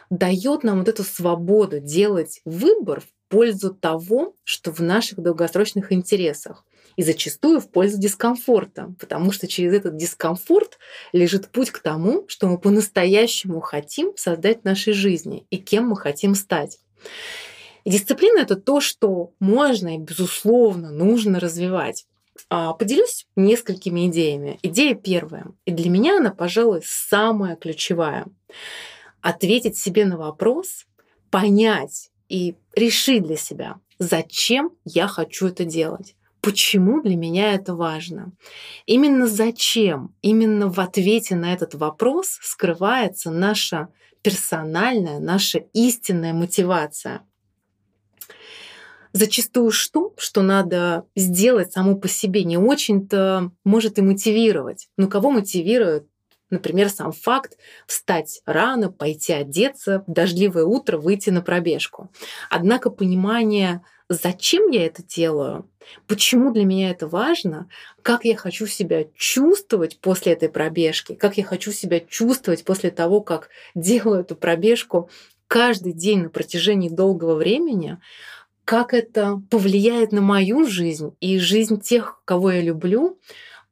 дает 0.08 0.62
нам 0.62 0.78
вот 0.78 0.88
эту 0.88 1.02
свободу 1.02 1.80
делать 1.80 2.42
выбор 2.44 3.00
в 3.00 3.06
пользу 3.28 3.74
того, 3.74 4.36
что 4.44 4.70
в 4.70 4.78
наших 4.78 5.18
долгосрочных 5.18 5.90
интересах 5.90 6.64
и 6.96 7.02
зачастую 7.02 7.60
в 7.60 7.70
пользу 7.70 7.98
дискомфорта, 7.98 8.94
потому 8.98 9.32
что 9.32 9.46
через 9.46 9.72
этот 9.72 9.96
дискомфорт 9.96 10.78
лежит 11.12 11.48
путь 11.48 11.70
к 11.70 11.78
тому, 11.78 12.24
что 12.28 12.48
мы 12.48 12.58
по-настоящему 12.58 13.60
хотим 13.60 14.12
создать 14.16 14.62
в 14.62 14.64
нашей 14.64 14.92
жизни 14.92 15.46
и 15.50 15.58
кем 15.58 15.88
мы 15.88 15.96
хотим 15.96 16.34
стать. 16.34 16.78
И 17.84 17.90
дисциплина— 17.90 18.40
это 18.40 18.56
то, 18.56 18.80
что 18.80 19.32
можно 19.40 19.96
и, 19.96 19.98
безусловно, 19.98 20.90
нужно 20.90 21.40
развивать. 21.40 22.06
А, 22.48 22.72
поделюсь 22.74 23.26
несколькими 23.36 24.08
идеями. 24.08 24.58
Идея 24.62 24.94
первая, 24.94 25.46
и 25.64 25.72
для 25.72 25.90
меня 25.90 26.18
она, 26.18 26.30
пожалуй, 26.30 26.82
самая 26.84 27.56
ключевая. 27.56 28.26
Ответить 29.20 29.76
себе 29.76 30.04
на 30.04 30.16
вопрос, 30.16 30.86
понять 31.30 32.10
и 32.28 32.54
решить 32.74 33.24
для 33.24 33.36
себя, 33.36 33.80
зачем 33.98 34.72
я 34.84 35.06
хочу 35.06 35.48
это 35.48 35.64
делать 35.64 36.14
почему 36.42 37.00
для 37.00 37.16
меня 37.16 37.54
это 37.54 37.74
важно. 37.74 38.32
Именно 38.84 39.26
зачем, 39.26 40.14
именно 40.20 40.68
в 40.68 40.78
ответе 40.80 41.36
на 41.36 41.54
этот 41.54 41.74
вопрос 41.74 42.38
скрывается 42.42 43.30
наша 43.30 43.88
персональная, 44.20 45.20
наша 45.20 45.60
истинная 45.72 46.34
мотивация. 46.34 47.22
Зачастую 49.12 49.70
что, 49.70 50.14
что 50.16 50.42
надо 50.42 51.06
сделать 51.14 51.72
само 51.72 51.96
по 51.96 52.08
себе, 52.08 52.44
не 52.44 52.56
очень-то 52.56 53.52
может 53.64 53.98
и 53.98 54.02
мотивировать. 54.02 54.88
Но 54.96 55.08
кого 55.08 55.30
мотивирует 55.30 56.06
Например, 56.50 56.90
сам 56.90 57.12
факт 57.12 57.56
встать 57.86 58.42
рано, 58.44 58.92
пойти 58.92 59.32
одеться, 59.32 60.04
в 60.06 60.12
дождливое 60.12 60.64
утро 60.64 60.98
выйти 60.98 61.30
на 61.30 61.40
пробежку. 61.40 62.12
Однако 62.50 62.90
понимание 62.90 63.80
зачем 64.10 64.68
я 64.68 64.84
это 64.84 65.02
делаю, 65.02 65.66
почему 66.06 66.52
для 66.52 66.64
меня 66.64 66.90
это 66.90 67.06
важно, 67.06 67.68
как 68.02 68.24
я 68.24 68.36
хочу 68.36 68.66
себя 68.66 69.04
чувствовать 69.14 69.98
после 70.00 70.32
этой 70.32 70.48
пробежки, 70.48 71.14
как 71.14 71.36
я 71.36 71.44
хочу 71.44 71.72
себя 71.72 72.00
чувствовать 72.00 72.64
после 72.64 72.90
того, 72.90 73.20
как 73.20 73.48
делаю 73.74 74.20
эту 74.20 74.36
пробежку 74.36 75.08
каждый 75.46 75.92
день 75.92 76.24
на 76.24 76.28
протяжении 76.30 76.88
долгого 76.88 77.34
времени, 77.34 77.98
как 78.64 78.94
это 78.94 79.42
повлияет 79.50 80.12
на 80.12 80.20
мою 80.20 80.66
жизнь 80.66 81.14
и 81.20 81.38
жизнь 81.38 81.80
тех, 81.80 82.22
кого 82.24 82.52
я 82.52 82.62
люблю, 82.62 83.18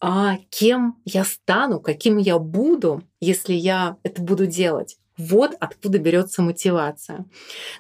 а 0.01 0.39
кем 0.51 0.97
я 1.05 1.25
стану, 1.25 1.81
каким 1.81 2.19
я 2.19 2.39
буду, 2.39 3.03
если 3.21 3.55
я 3.55 3.97
это 4.03 4.23
буду 4.23 4.47
делать. 4.47 5.00
Вот 5.21 5.55
откуда 5.61 5.99
берется 5.99 6.41
мотивация. 6.41 7.27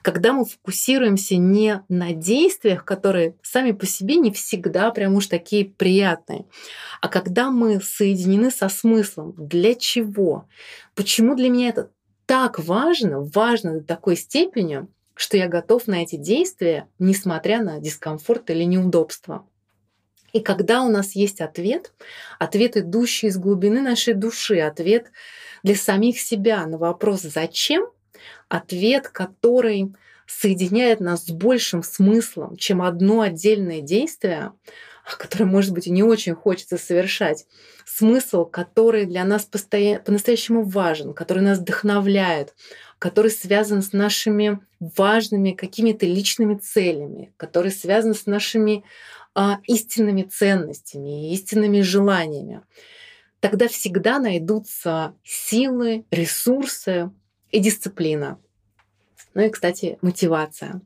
Когда 0.02 0.32
мы 0.34 0.44
фокусируемся 0.44 1.36
не 1.36 1.82
на 1.88 2.12
действиях, 2.12 2.84
которые 2.84 3.36
сами 3.42 3.72
по 3.72 3.86
себе 3.86 4.16
не 4.16 4.30
всегда 4.30 4.90
прям 4.90 5.14
уж 5.14 5.26
такие 5.26 5.64
приятные, 5.64 6.44
а 7.00 7.08
когда 7.08 7.50
мы 7.50 7.80
соединены 7.80 8.50
со 8.50 8.68
смыслом, 8.68 9.34
для 9.38 9.74
чего, 9.74 10.46
почему 10.94 11.34
для 11.34 11.48
меня 11.48 11.70
это 11.70 11.90
так 12.26 12.58
важно, 12.58 13.22
важно 13.22 13.80
до 13.80 13.84
такой 13.84 14.16
степени, 14.16 14.86
что 15.14 15.36
я 15.36 15.48
готов 15.48 15.86
на 15.86 16.02
эти 16.02 16.16
действия, 16.16 16.88
несмотря 16.98 17.62
на 17.62 17.80
дискомфорт 17.80 18.50
или 18.50 18.64
неудобство. 18.64 19.46
И 20.32 20.40
когда 20.40 20.82
у 20.82 20.90
нас 20.90 21.12
есть 21.12 21.40
ответ, 21.40 21.92
ответ, 22.38 22.76
идущий 22.76 23.28
из 23.28 23.38
глубины 23.38 23.80
нашей 23.80 24.14
души, 24.14 24.58
ответ 24.60 25.10
для 25.62 25.74
самих 25.74 26.20
себя 26.20 26.66
на 26.66 26.78
вопрос 26.78 27.22
«зачем?», 27.22 27.88
ответ, 28.48 29.08
который 29.08 29.94
соединяет 30.26 31.00
нас 31.00 31.26
с 31.26 31.30
большим 31.30 31.82
смыслом, 31.82 32.56
чем 32.56 32.82
одно 32.82 33.22
отдельное 33.22 33.80
действие, 33.80 34.52
которое, 35.18 35.46
может 35.46 35.72
быть, 35.72 35.86
не 35.86 36.02
очень 36.02 36.34
хочется 36.34 36.78
совершать, 36.78 37.46
смысл, 37.84 38.44
который 38.44 39.06
для 39.06 39.24
нас 39.24 39.44
по-настоящему 39.44 40.62
важен, 40.62 41.14
который 41.14 41.42
нас 41.42 41.58
вдохновляет, 41.58 42.54
который 42.98 43.30
связан 43.30 43.82
с 43.82 43.92
нашими 43.92 44.60
важными 44.78 45.52
какими-то 45.52 46.06
личными 46.06 46.54
целями, 46.56 47.32
который 47.36 47.72
связан 47.72 48.14
с 48.14 48.26
нашими 48.26 48.84
а, 49.34 49.60
истинными 49.66 50.22
ценностями, 50.22 51.32
истинными 51.32 51.80
желаниями 51.80 52.62
тогда 53.40 53.68
всегда 53.68 54.18
найдутся 54.18 55.14
силы, 55.24 56.04
ресурсы 56.10 57.10
и 57.50 57.58
дисциплина. 57.58 58.38
Ну 59.34 59.42
и, 59.42 59.48
кстати, 59.48 59.98
мотивация. 60.02 60.82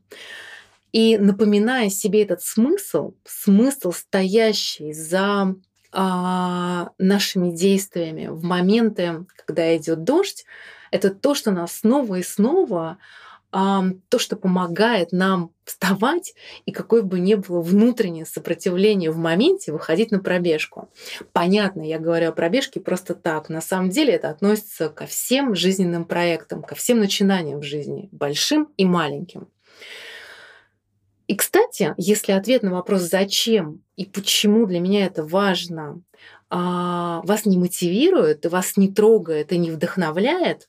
И 0.91 1.17
напоминая 1.17 1.89
себе 1.89 2.23
этот 2.23 2.41
смысл, 2.41 3.13
смысл, 3.25 3.91
стоящий 3.91 4.93
за 4.93 5.55
а, 5.91 6.91
нашими 6.97 7.51
действиями 7.51 8.27
в 8.27 8.43
моменты, 8.43 9.25
когда 9.45 9.75
идет 9.75 10.03
дождь, 10.03 10.45
это 10.91 11.09
то, 11.09 11.35
что 11.35 11.51
нас 11.51 11.79
снова 11.79 12.15
и 12.15 12.23
снова 12.23 12.97
то, 13.55 14.19
что 14.19 14.35
помогает 14.35 15.13
нам 15.13 15.51
вставать 15.63 16.33
и 16.65 16.73
какое 16.73 17.03
бы 17.03 17.19
ни 17.19 17.35
было 17.35 17.61
внутреннее 17.61 18.25
сопротивление 18.25 19.11
в 19.11 19.17
моменте 19.17 19.71
выходить 19.71 20.11
на 20.11 20.19
пробежку. 20.19 20.89
Понятно, 21.31 21.81
я 21.81 21.97
говорю 21.97 22.29
о 22.29 22.33
пробежке 22.33 22.81
просто 22.81 23.15
так. 23.15 23.47
На 23.47 23.61
самом 23.61 23.91
деле 23.91 24.13
это 24.13 24.29
относится 24.29 24.89
ко 24.89 25.05
всем 25.05 25.55
жизненным 25.55 26.03
проектам, 26.03 26.63
ко 26.63 26.75
всем 26.75 26.99
начинаниям 26.99 27.61
в 27.61 27.63
жизни, 27.63 28.09
большим 28.11 28.69
и 28.75 28.83
маленьким. 28.83 29.47
И, 31.27 31.35
кстати, 31.35 31.93
если 31.97 32.33
ответ 32.33 32.61
на 32.61 32.71
вопрос 32.71 33.03
«зачем» 33.03 33.81
и 33.95 34.05
«почему 34.05 34.65
для 34.65 34.79
меня 34.79 35.05
это 35.05 35.23
важно» 35.23 36.01
а, 36.49 37.21
вас 37.23 37.45
не 37.45 37.57
мотивирует, 37.57 38.45
вас 38.45 38.77
не 38.77 38.91
трогает 38.93 39.51
и 39.51 39.57
не 39.57 39.71
вдохновляет, 39.71 40.67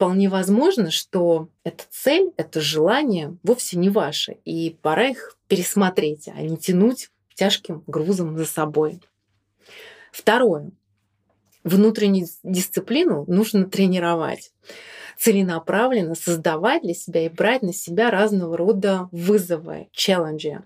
вполне 0.00 0.30
возможно, 0.30 0.90
что 0.90 1.50
эта 1.62 1.84
цель, 1.90 2.32
это 2.38 2.62
желание 2.62 3.36
вовсе 3.42 3.76
не 3.76 3.90
ваше, 3.90 4.38
и 4.46 4.74
пора 4.80 5.08
их 5.08 5.36
пересмотреть, 5.46 6.26
а 6.28 6.40
не 6.40 6.56
тянуть 6.56 7.10
тяжким 7.34 7.84
грузом 7.86 8.38
за 8.38 8.46
собой. 8.46 8.98
Второе. 10.10 10.70
Внутреннюю 11.64 12.28
дисциплину 12.42 13.26
нужно 13.28 13.68
тренировать 13.68 14.54
целенаправленно 15.20 16.14
создавать 16.14 16.82
для 16.82 16.94
себя 16.94 17.26
и 17.26 17.28
брать 17.28 17.60
на 17.60 17.74
себя 17.74 18.10
разного 18.10 18.56
рода 18.56 19.10
вызовы, 19.12 19.88
челленджи. 19.92 20.62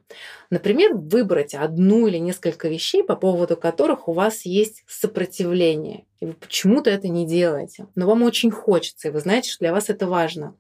Например, 0.49 0.95
выбрать 0.95 1.55
одну 1.55 2.07
или 2.07 2.19
несколько 2.19 2.69
вещей, 2.69 3.03
по 3.03 3.17
поводу 3.17 3.57
которых 3.57 4.07
у 4.07 4.13
вас 4.13 4.45
есть 4.45 4.85
сопротивление, 4.87 6.05
и 6.21 6.27
вы 6.27 6.35
почему-то 6.35 6.89
это 6.89 7.09
не 7.09 7.27
делаете, 7.27 7.89
но 7.97 8.07
вам 8.07 8.23
очень 8.23 8.53
хочется, 8.53 9.09
и 9.09 9.11
вы 9.11 9.19
знаете, 9.19 9.51
что 9.51 9.59
для 9.59 9.73
вас 9.73 9.91
это 9.91 10.07
важно. 10.07 10.55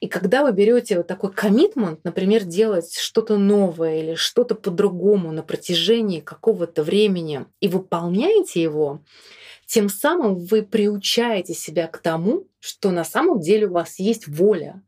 И 0.00 0.08
когда 0.08 0.42
вы 0.42 0.52
берете 0.52 0.96
вот 0.96 1.06
такой 1.06 1.32
коммитмент, 1.32 2.00
например, 2.02 2.42
делать 2.42 2.92
что-то 2.92 3.38
новое 3.38 4.00
или 4.00 4.14
что-то 4.14 4.56
по-другому 4.56 5.30
на 5.30 5.44
протяжении 5.44 6.18
какого-то 6.18 6.82
времени 6.82 7.46
и 7.60 7.68
выполняете 7.68 8.60
его, 8.60 9.00
тем 9.66 9.88
самым 9.88 10.36
вы 10.36 10.62
приучаете 10.62 11.54
себя 11.54 11.86
к 11.88 11.98
тому, 11.98 12.46
что 12.66 12.90
на 12.90 13.04
самом 13.04 13.40
деле 13.40 13.66
у 13.66 13.72
вас 13.72 13.98
есть 13.98 14.26
воля. 14.26 14.82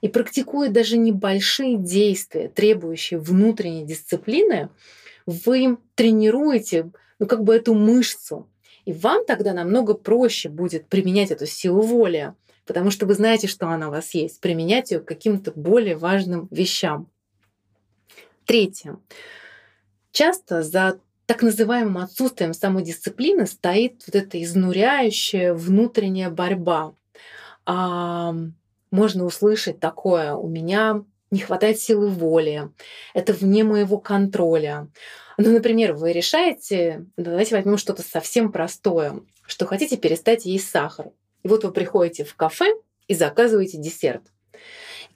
И 0.00 0.08
практикуя 0.08 0.68
даже 0.68 0.98
небольшие 0.98 1.78
действия, 1.78 2.48
требующие 2.48 3.18
внутренней 3.18 3.84
дисциплины, 3.84 4.68
вы 5.26 5.78
тренируете 5.94 6.90
ну, 7.18 7.26
как 7.26 7.42
бы 7.42 7.54
эту 7.54 7.74
мышцу. 7.74 8.48
И 8.84 8.92
вам 8.92 9.24
тогда 9.24 9.54
намного 9.54 9.94
проще 9.94 10.50
будет 10.50 10.88
применять 10.88 11.30
эту 11.30 11.46
силу 11.46 11.80
воли, 11.80 12.34
потому 12.66 12.90
что 12.90 13.06
вы 13.06 13.14
знаете, 13.14 13.46
что 13.46 13.68
она 13.68 13.88
у 13.88 13.90
вас 13.90 14.12
есть, 14.12 14.40
применять 14.40 14.90
ее 14.90 15.00
к 15.00 15.08
каким-то 15.08 15.52
более 15.52 15.96
важным 15.96 16.48
вещам. 16.50 17.10
Третье. 18.44 18.98
Часто 20.12 20.62
за 20.62 21.00
так 21.26 21.42
называемым 21.42 21.98
отсутствием 21.98 22.52
самодисциплины 22.52 23.46
стоит 23.46 24.02
вот 24.06 24.14
эта 24.14 24.42
изнуряющая 24.42 25.54
внутренняя 25.54 26.28
борьба. 26.28 26.94
А, 27.66 28.34
можно 28.90 29.24
услышать 29.24 29.80
такое, 29.80 30.34
у 30.34 30.48
меня 30.48 31.04
не 31.30 31.40
хватает 31.40 31.78
силы 31.80 32.08
воли, 32.08 32.70
это 33.12 33.32
вне 33.32 33.64
моего 33.64 33.98
контроля. 33.98 34.88
Ну, 35.36 35.52
например, 35.52 35.94
вы 35.94 36.12
решаете, 36.12 37.06
давайте 37.16 37.56
возьмем 37.56 37.76
что-то 37.76 38.02
совсем 38.02 38.52
простое, 38.52 39.20
что 39.46 39.66
хотите 39.66 39.96
перестать 39.96 40.44
есть 40.44 40.68
сахар. 40.68 41.10
И 41.42 41.48
вот 41.48 41.64
вы 41.64 41.72
приходите 41.72 42.24
в 42.24 42.34
кафе 42.36 42.74
и 43.08 43.14
заказываете 43.14 43.78
десерт. 43.78 44.22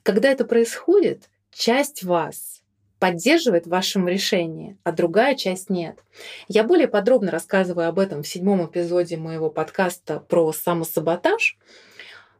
Когда 0.03 0.29
это 0.29 0.45
происходит, 0.45 1.29
часть 1.51 2.03
вас 2.03 2.61
поддерживает 2.99 3.65
в 3.65 3.69
вашем 3.69 4.07
решении, 4.07 4.77
а 4.83 4.91
другая 4.91 5.35
часть 5.35 5.69
нет. 5.69 6.03
Я 6.47 6.63
более 6.63 6.87
подробно 6.87 7.31
рассказываю 7.31 7.87
об 7.87 7.97
этом 7.97 8.23
в 8.23 8.27
седьмом 8.27 8.65
эпизоде 8.65 9.17
моего 9.17 9.49
подкаста 9.49 10.19
про 10.19 10.51
самосаботаж. 10.51 11.57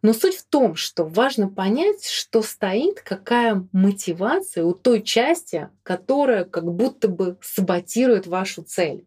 Но 0.01 0.13
суть 0.13 0.37
в 0.37 0.45
том, 0.45 0.75
что 0.75 1.05
важно 1.05 1.49
понять, 1.49 2.05
что 2.05 2.41
стоит, 2.41 3.01
какая 3.01 3.67
мотивация 3.73 4.63
у 4.63 4.73
той 4.73 5.01
части, 5.01 5.69
которая 5.83 6.45
как 6.45 6.65
будто 6.65 7.07
бы 7.07 7.37
саботирует 7.41 8.25
вашу 8.25 8.63
цель. 8.63 9.05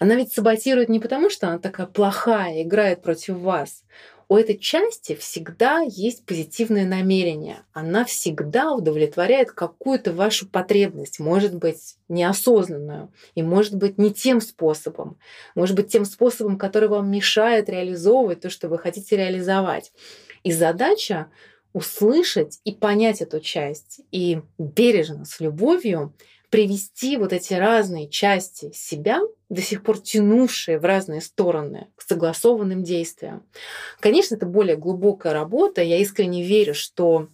Она 0.00 0.14
ведь 0.16 0.32
саботирует 0.32 0.88
не 0.88 0.98
потому, 0.98 1.30
что 1.30 1.48
она 1.48 1.58
такая 1.58 1.86
плохая, 1.86 2.62
играет 2.62 3.02
против 3.02 3.36
вас 3.36 3.84
у 4.30 4.36
этой 4.36 4.56
части 4.56 5.16
всегда 5.16 5.80
есть 5.80 6.24
позитивное 6.24 6.86
намерение. 6.86 7.64
Она 7.72 8.04
всегда 8.04 8.72
удовлетворяет 8.72 9.50
какую-то 9.50 10.12
вашу 10.12 10.48
потребность, 10.48 11.18
может 11.18 11.52
быть, 11.56 11.96
неосознанную, 12.08 13.12
и 13.34 13.42
может 13.42 13.74
быть 13.74 13.98
не 13.98 14.14
тем 14.14 14.40
способом, 14.40 15.18
может 15.56 15.74
быть 15.74 15.88
тем 15.88 16.04
способом, 16.04 16.58
который 16.58 16.88
вам 16.88 17.10
мешает 17.10 17.68
реализовывать 17.68 18.40
то, 18.40 18.50
что 18.50 18.68
вы 18.68 18.78
хотите 18.78 19.16
реализовать. 19.16 19.92
И 20.44 20.52
задача 20.52 21.26
услышать 21.72 22.60
и 22.62 22.70
понять 22.70 23.22
эту 23.22 23.40
часть, 23.40 24.00
и 24.12 24.42
бережно, 24.58 25.24
с 25.24 25.40
любовью 25.40 26.14
привести 26.50 27.16
вот 27.16 27.32
эти 27.32 27.54
разные 27.54 28.08
части 28.08 28.72
себя, 28.72 29.20
до 29.48 29.62
сих 29.62 29.82
пор 29.82 29.98
тянувшие 29.98 30.78
в 30.78 30.84
разные 30.84 31.20
стороны 31.20 31.88
к 31.96 32.02
согласованным 32.02 32.82
действиям. 32.82 33.44
Конечно, 34.00 34.34
это 34.34 34.46
более 34.46 34.76
глубокая 34.76 35.32
работа. 35.32 35.82
Я 35.82 35.98
искренне 35.98 36.44
верю, 36.44 36.74
что 36.74 37.28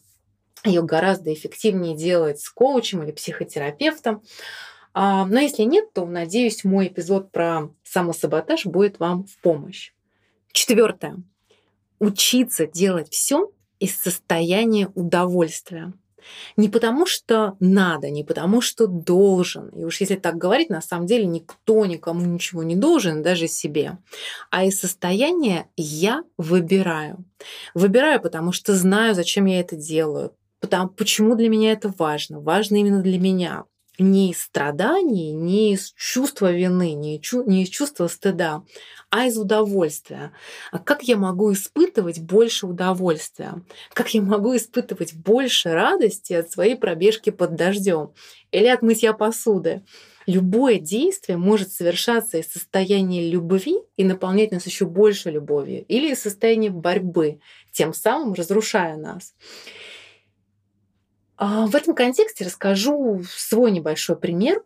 ее 0.64 0.82
гораздо 0.82 1.32
эффективнее 1.32 1.96
делать 1.96 2.40
с 2.40 2.48
коучем 2.48 3.02
или 3.02 3.12
психотерапевтом. 3.12 4.22
А, 4.94 5.26
но 5.26 5.40
если 5.40 5.62
нет, 5.62 5.92
то, 5.92 6.06
надеюсь, 6.06 6.64
мой 6.64 6.88
эпизод 6.88 7.30
про 7.30 7.70
самосаботаж 7.84 8.64
будет 8.64 8.98
вам 8.98 9.24
в 9.24 9.38
помощь. 9.38 9.92
Четвертое. 10.52 11.16
Учиться 11.98 12.66
делать 12.66 13.12
все 13.12 13.50
из 13.78 13.94
состояния 13.94 14.90
удовольствия. 14.94 15.92
Не 16.56 16.68
потому 16.68 17.06
что 17.06 17.56
надо, 17.60 18.10
не 18.10 18.24
потому 18.24 18.60
что 18.60 18.86
должен. 18.86 19.68
И 19.70 19.84
уж 19.84 20.00
если 20.00 20.16
так 20.16 20.36
говорить, 20.36 20.70
на 20.70 20.80
самом 20.80 21.06
деле 21.06 21.26
никто 21.26 21.86
никому 21.86 22.20
ничего 22.24 22.62
не 22.62 22.76
должен, 22.76 23.22
даже 23.22 23.48
себе. 23.48 23.98
А 24.50 24.64
из 24.64 24.80
состояния 24.80 25.68
я 25.76 26.22
выбираю. 26.38 27.24
Выбираю, 27.74 28.20
потому 28.20 28.52
что 28.52 28.74
знаю, 28.74 29.14
зачем 29.14 29.46
я 29.46 29.60
это 29.60 29.76
делаю. 29.76 30.32
Потому, 30.60 30.88
почему 30.88 31.34
для 31.34 31.48
меня 31.48 31.72
это 31.72 31.92
важно? 31.98 32.40
Важно 32.40 32.76
именно 32.76 33.02
для 33.02 33.18
меня 33.18 33.64
не 33.98 34.30
из 34.30 34.42
страданий, 34.42 35.32
не 35.32 35.72
из 35.74 35.92
чувства 35.92 36.52
вины, 36.52 36.92
не, 36.92 37.20
не 37.46 37.62
из 37.62 37.68
чувства 37.68 38.06
стыда, 38.08 38.62
а 39.10 39.26
из 39.26 39.38
удовольствия. 39.38 40.32
А 40.72 40.78
как 40.78 41.02
я 41.02 41.16
могу 41.16 41.52
испытывать 41.52 42.20
больше 42.20 42.66
удовольствия? 42.66 43.62
Как 43.92 44.12
я 44.14 44.22
могу 44.22 44.56
испытывать 44.56 45.14
больше 45.14 45.72
радости 45.72 46.32
от 46.32 46.50
своей 46.50 46.76
пробежки 46.76 47.30
под 47.30 47.54
дождем 47.54 48.12
или 48.52 48.66
от 48.66 48.82
мытья 48.82 49.12
посуды? 49.12 49.82
Любое 50.26 50.80
действие 50.80 51.38
может 51.38 51.70
совершаться 51.70 52.38
из 52.38 52.50
состояния 52.50 53.30
любви 53.30 53.78
и 53.96 54.02
наполнять 54.02 54.50
нас 54.50 54.66
еще 54.66 54.84
больше 54.84 55.30
любовью, 55.30 55.84
или 55.86 56.10
из 56.10 56.20
состояния 56.20 56.70
борьбы, 56.70 57.38
тем 57.70 57.94
самым 57.94 58.34
разрушая 58.34 58.96
нас. 58.96 59.34
А, 61.36 61.66
в 61.66 61.74
этом 61.74 61.94
контексте 61.94 62.44
расскажу 62.44 63.22
свой 63.28 63.70
небольшой 63.70 64.16
пример. 64.16 64.62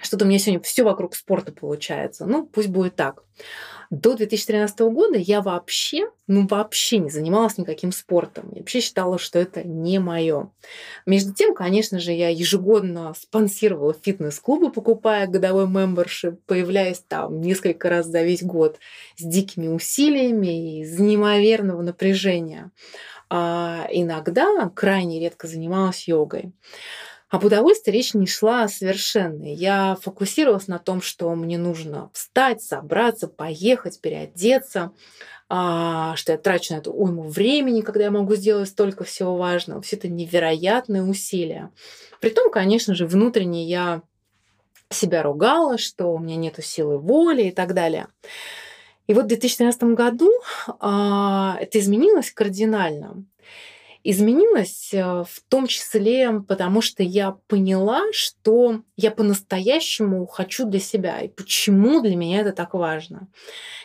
Что-то 0.00 0.24
у 0.24 0.28
меня 0.28 0.38
сегодня 0.38 0.60
все 0.60 0.84
вокруг 0.84 1.14
спорта 1.14 1.52
получается. 1.52 2.24
Ну, 2.24 2.46
пусть 2.46 2.68
будет 2.68 2.94
так. 2.94 3.24
До 3.90 4.14
2013 4.14 4.78
года 4.80 5.18
я 5.18 5.40
вообще, 5.40 6.10
ну 6.26 6.46
вообще 6.46 6.98
не 6.98 7.10
занималась 7.10 7.56
никаким 7.56 7.90
спортом. 7.90 8.50
Я 8.52 8.60
вообще 8.60 8.80
считала, 8.80 9.18
что 9.18 9.38
это 9.38 9.66
не 9.66 9.98
мое. 9.98 10.50
Между 11.06 11.32
тем, 11.32 11.54
конечно 11.54 11.98
же, 11.98 12.12
я 12.12 12.28
ежегодно 12.28 13.14
спонсировала 13.18 13.94
фитнес-клубы, 13.94 14.70
покупая 14.70 15.26
годовой 15.26 15.66
мембершип, 15.66 16.38
появляясь 16.44 17.02
там 17.08 17.40
несколько 17.40 17.88
раз 17.88 18.06
за 18.06 18.22
весь 18.22 18.42
год 18.42 18.78
с 19.16 19.24
дикими 19.24 19.68
усилиями 19.68 20.76
и 20.78 20.82
из 20.82 20.98
неимоверного 20.98 21.80
напряжения 21.80 22.70
а 23.30 23.86
иногда, 23.90 24.70
крайне 24.74 25.20
редко 25.20 25.46
занималась 25.46 26.08
йогой. 26.08 26.52
Об 27.28 27.44
удовольствии 27.44 27.92
речь 27.92 28.14
не 28.14 28.26
шла 28.26 28.68
совершенно. 28.68 29.44
Я 29.44 29.98
фокусировалась 30.00 30.66
на 30.66 30.78
том, 30.78 31.02
что 31.02 31.34
мне 31.34 31.58
нужно 31.58 32.10
встать, 32.14 32.62
собраться, 32.62 33.28
поехать, 33.28 34.00
переодеться, 34.00 34.92
а, 35.50 36.16
что 36.16 36.32
я 36.32 36.38
трачу 36.38 36.72
на 36.72 36.78
это 36.78 36.90
уйму 36.90 37.28
времени, 37.28 37.82
когда 37.82 38.04
я 38.04 38.10
могу 38.10 38.34
сделать 38.34 38.70
столько 38.70 39.04
всего 39.04 39.36
важного. 39.36 39.82
Все 39.82 39.96
это 39.96 40.08
невероятные 40.08 41.02
усилия. 41.02 41.70
Притом, 42.20 42.50
конечно 42.50 42.94
же, 42.94 43.06
внутренне 43.06 43.64
я 43.64 44.02
себя 44.90 45.22
ругала, 45.22 45.76
что 45.76 46.06
у 46.06 46.18
меня 46.18 46.36
нет 46.36 46.58
силы 46.64 46.98
воли 46.98 47.44
и 47.44 47.50
так 47.50 47.74
далее. 47.74 48.08
И 49.08 49.14
вот 49.14 49.24
в 49.24 49.28
2013 49.28 49.82
году 49.94 50.30
а, 50.80 51.56
это 51.60 51.80
изменилось 51.80 52.30
кардинально. 52.30 53.24
Изменилось 54.04 54.90
э, 54.94 55.02
в 55.02 55.42
том 55.48 55.66
числе 55.66 56.40
потому, 56.46 56.80
что 56.80 57.02
я 57.02 57.32
поняла, 57.48 58.02
что 58.12 58.80
я 58.96 59.10
по-настоящему 59.10 60.24
хочу 60.26 60.66
для 60.66 60.78
себя 60.78 61.20
и 61.20 61.28
почему 61.28 62.00
для 62.00 62.14
меня 62.14 62.40
это 62.40 62.52
так 62.52 62.74
важно. 62.74 63.26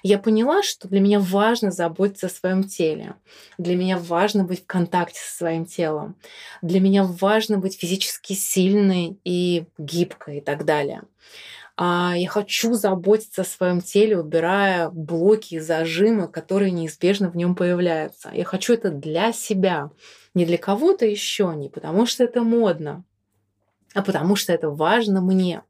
Я 0.04 0.20
поняла, 0.20 0.62
что 0.62 0.88
для 0.88 1.00
меня 1.00 1.20
важно 1.20 1.72
заботиться 1.72 2.28
о 2.28 2.30
своем 2.30 2.64
теле. 2.64 3.16
Для 3.58 3.76
меня 3.76 3.98
важно 3.98 4.44
быть 4.44 4.64
в 4.64 4.68
контакте 4.68 5.20
со 5.20 5.36
своим 5.36 5.66
телом. 5.66 6.16
Для 6.62 6.80
меня 6.80 7.04
важно 7.04 7.58
быть 7.58 7.80
физически 7.80 8.34
сильной 8.34 9.18
и 9.24 9.66
гибкой 9.80 10.38
и 10.38 10.42
так 10.42 10.64
далее. 10.64 11.02
А, 11.76 12.14
я 12.16 12.30
хочу 12.30 12.74
заботиться 12.74 13.42
о 13.42 13.46
своем 13.46 13.82
теле, 13.82 14.20
убирая 14.20 14.90
блоки 14.90 15.56
и 15.56 15.60
зажимы, 15.60 16.28
которые 16.28 16.72
неизбежно 16.72 17.30
в 17.30 17.36
нем 17.36 17.56
появляются. 17.56 18.30
Я 18.34 18.46
хочу 18.46 18.74
это 18.74 18.92
для 18.92 19.34
себя, 19.34 19.90
не 20.36 20.46
для 20.46 20.58
кого-то 20.58 21.06
еще, 21.06 21.52
не 21.56 21.70
потому 21.70 22.06
что 22.06 22.24
это 22.24 22.44
модно, 22.44 23.04
а 23.94 24.04
потому 24.04 24.36
что 24.36 24.54
это 24.54 24.70
важно 24.70 25.22
мне. 25.22 25.64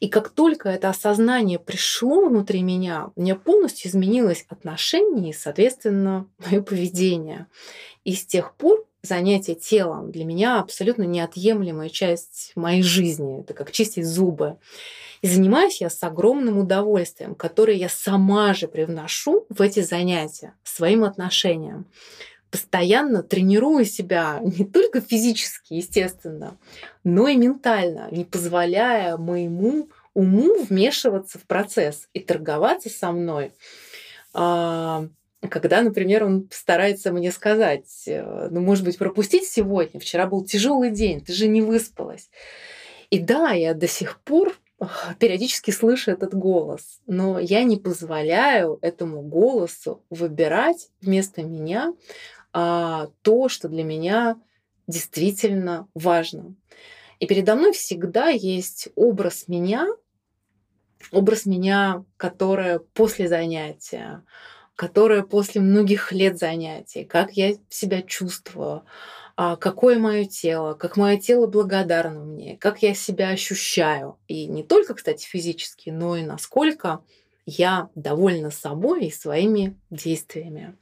И 0.00 0.08
как 0.08 0.30
только 0.30 0.70
это 0.70 0.88
осознание 0.88 1.58
пришло 1.58 2.26
внутри 2.26 2.62
меня, 2.62 3.10
у 3.14 3.20
меня 3.20 3.34
полностью 3.34 3.90
изменилось 3.90 4.46
отношение 4.48 5.30
и, 5.30 5.34
соответственно, 5.34 6.26
мое 6.38 6.62
поведение. 6.62 7.46
И 8.04 8.14
с 8.14 8.24
тех 8.24 8.54
пор 8.56 8.86
занятие 9.02 9.54
телом 9.54 10.10
для 10.10 10.24
меня 10.24 10.60
абсолютно 10.60 11.02
неотъемлемая 11.02 11.90
часть 11.90 12.52
моей 12.54 12.82
жизни. 12.82 13.40
Это 13.40 13.52
как 13.52 13.72
чистить 13.72 14.06
зубы. 14.06 14.58
И 15.22 15.28
занимаюсь 15.28 15.80
я 15.80 15.90
с 15.90 16.02
огромным 16.02 16.58
удовольствием, 16.58 17.34
которое 17.34 17.76
я 17.76 17.88
сама 17.88 18.54
же 18.54 18.68
привношу 18.68 19.46
в 19.48 19.60
эти 19.60 19.80
занятия 19.80 20.54
своим 20.64 21.04
отношениям. 21.04 21.86
Постоянно 22.50 23.22
тренирую 23.22 23.84
себя 23.84 24.40
не 24.42 24.64
только 24.64 25.00
физически, 25.00 25.74
естественно, 25.74 26.56
но 27.04 27.28
и 27.28 27.36
ментально, 27.36 28.08
не 28.10 28.24
позволяя 28.24 29.16
моему 29.16 29.88
уму 30.14 30.62
вмешиваться 30.64 31.38
в 31.38 31.42
процесс 31.42 32.08
и 32.12 32.20
торговаться 32.20 32.88
со 32.88 33.12
мной 33.12 33.52
а, 34.32 35.06
когда, 35.48 35.80
например, 35.82 36.24
он 36.24 36.48
старается 36.50 37.12
мне 37.12 37.32
сказать, 37.32 38.02
э, 38.06 38.48
ну, 38.50 38.60
может 38.60 38.84
быть, 38.84 38.98
пропустить 38.98 39.48
сегодня, 39.48 39.98
вчера 39.98 40.26
был 40.26 40.44
тяжелый 40.44 40.90
день, 40.90 41.22
ты 41.22 41.32
же 41.32 41.48
не 41.48 41.62
выспалась. 41.62 42.30
И 43.08 43.18
да, 43.18 43.50
я 43.52 43.72
до 43.72 43.88
сих 43.88 44.20
пор 44.20 44.54
периодически 45.18 45.70
слышу 45.70 46.10
этот 46.10 46.34
голос, 46.34 47.00
но 47.06 47.38
я 47.38 47.64
не 47.64 47.76
позволяю 47.76 48.78
этому 48.82 49.22
голосу 49.22 50.02
выбирать 50.10 50.88
вместо 51.00 51.42
меня 51.42 51.94
а, 52.52 53.08
то, 53.22 53.48
что 53.48 53.68
для 53.68 53.84
меня 53.84 54.40
действительно 54.86 55.88
важно. 55.94 56.54
И 57.18 57.26
передо 57.26 57.54
мной 57.54 57.72
всегда 57.72 58.28
есть 58.28 58.88
образ 58.96 59.46
меня, 59.46 59.86
образ 61.12 61.46
меня, 61.46 62.04
которая 62.16 62.78
после 62.78 63.28
занятия, 63.28 64.24
которая 64.74 65.22
после 65.22 65.60
многих 65.60 66.12
лет 66.12 66.38
занятий, 66.38 67.04
как 67.04 67.32
я 67.32 67.54
себя 67.68 68.00
чувствую, 68.00 68.84
какое 69.56 69.98
мое 69.98 70.26
тело, 70.26 70.74
как 70.74 70.98
мое 70.98 71.16
тело 71.16 71.46
благодарно 71.46 72.24
мне, 72.24 72.58
как 72.58 72.82
я 72.82 72.92
себя 72.92 73.30
ощущаю. 73.30 74.18
И 74.28 74.46
не 74.46 74.62
только, 74.62 74.94
кстати, 74.94 75.24
физически, 75.24 75.88
но 75.88 76.16
и 76.16 76.22
насколько 76.22 77.00
я 77.46 77.88
довольна 77.94 78.50
собой 78.50 79.06
и 79.06 79.10
своими 79.10 79.78
действиями. 79.88 80.76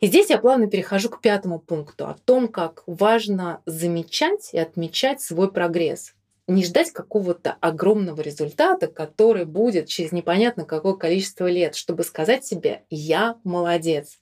И 0.00 0.06
здесь 0.06 0.30
я 0.30 0.38
плавно 0.38 0.68
перехожу 0.68 1.10
к 1.10 1.20
пятому 1.20 1.58
пункту 1.58 2.06
о 2.06 2.14
том, 2.14 2.48
как 2.48 2.82
важно 2.86 3.60
замечать 3.66 4.50
и 4.52 4.58
отмечать 4.58 5.20
свой 5.20 5.52
прогресс. 5.52 6.14
Не 6.46 6.64
ждать 6.64 6.92
какого-то 6.92 7.58
огромного 7.60 8.22
результата, 8.22 8.86
который 8.86 9.44
будет 9.44 9.88
через 9.88 10.12
непонятно 10.12 10.64
какое 10.64 10.94
количество 10.94 11.46
лет, 11.46 11.74
чтобы 11.74 12.04
сказать 12.04 12.46
себе 12.46 12.84
«я 12.88 13.36
молодец», 13.44 14.18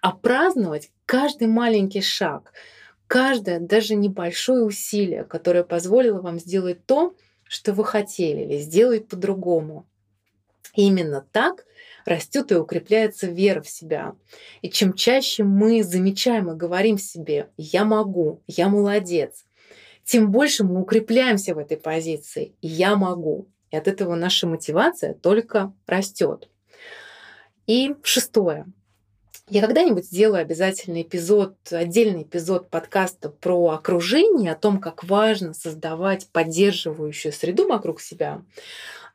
а 0.00 0.12
праздновать 0.12 0.90
каждый 1.06 1.48
маленький 1.48 2.02
шаг, 2.02 2.52
каждое 3.06 3.60
даже 3.60 3.94
небольшое 3.94 4.64
усилие, 4.64 5.24
которое 5.24 5.64
позволило 5.64 6.20
вам 6.20 6.38
сделать 6.38 6.84
то, 6.86 7.14
что 7.44 7.72
вы 7.72 7.84
хотели, 7.84 8.42
или 8.42 8.58
сделать 8.58 9.08
по-другому. 9.08 9.86
Именно 10.74 11.26
так 11.32 11.64
растет 12.04 12.52
и 12.52 12.56
укрепляется 12.56 13.26
вера 13.26 13.62
в 13.62 13.68
себя. 13.68 14.14
И 14.62 14.70
чем 14.70 14.92
чаще 14.92 15.42
мы 15.44 15.82
замечаем 15.82 16.50
и 16.50 16.56
говорим 16.56 16.98
себе 16.98 17.48
«я 17.56 17.84
могу», 17.84 18.42
«я 18.46 18.68
молодец», 18.68 19.44
тем 20.04 20.30
больше 20.30 20.64
мы 20.64 20.80
укрепляемся 20.80 21.54
в 21.54 21.58
этой 21.58 21.76
позиции 21.76 22.54
«я 22.62 22.96
могу». 22.96 23.48
И 23.70 23.76
от 23.76 23.88
этого 23.88 24.14
наша 24.14 24.46
мотивация 24.46 25.14
только 25.14 25.72
растет. 25.86 26.48
И 27.66 27.94
шестое. 28.02 28.66
Я 29.48 29.60
когда-нибудь 29.60 30.06
сделаю 30.06 30.42
обязательный 30.42 31.02
эпизод, 31.02 31.56
отдельный 31.70 32.24
эпизод 32.24 32.68
подкаста 32.68 33.28
про 33.28 33.68
окружение, 33.68 34.50
о 34.50 34.56
том, 34.56 34.80
как 34.80 35.04
важно 35.04 35.54
создавать 35.54 36.26
поддерживающую 36.32 37.32
среду 37.32 37.68
вокруг 37.68 38.00
себя. 38.00 38.42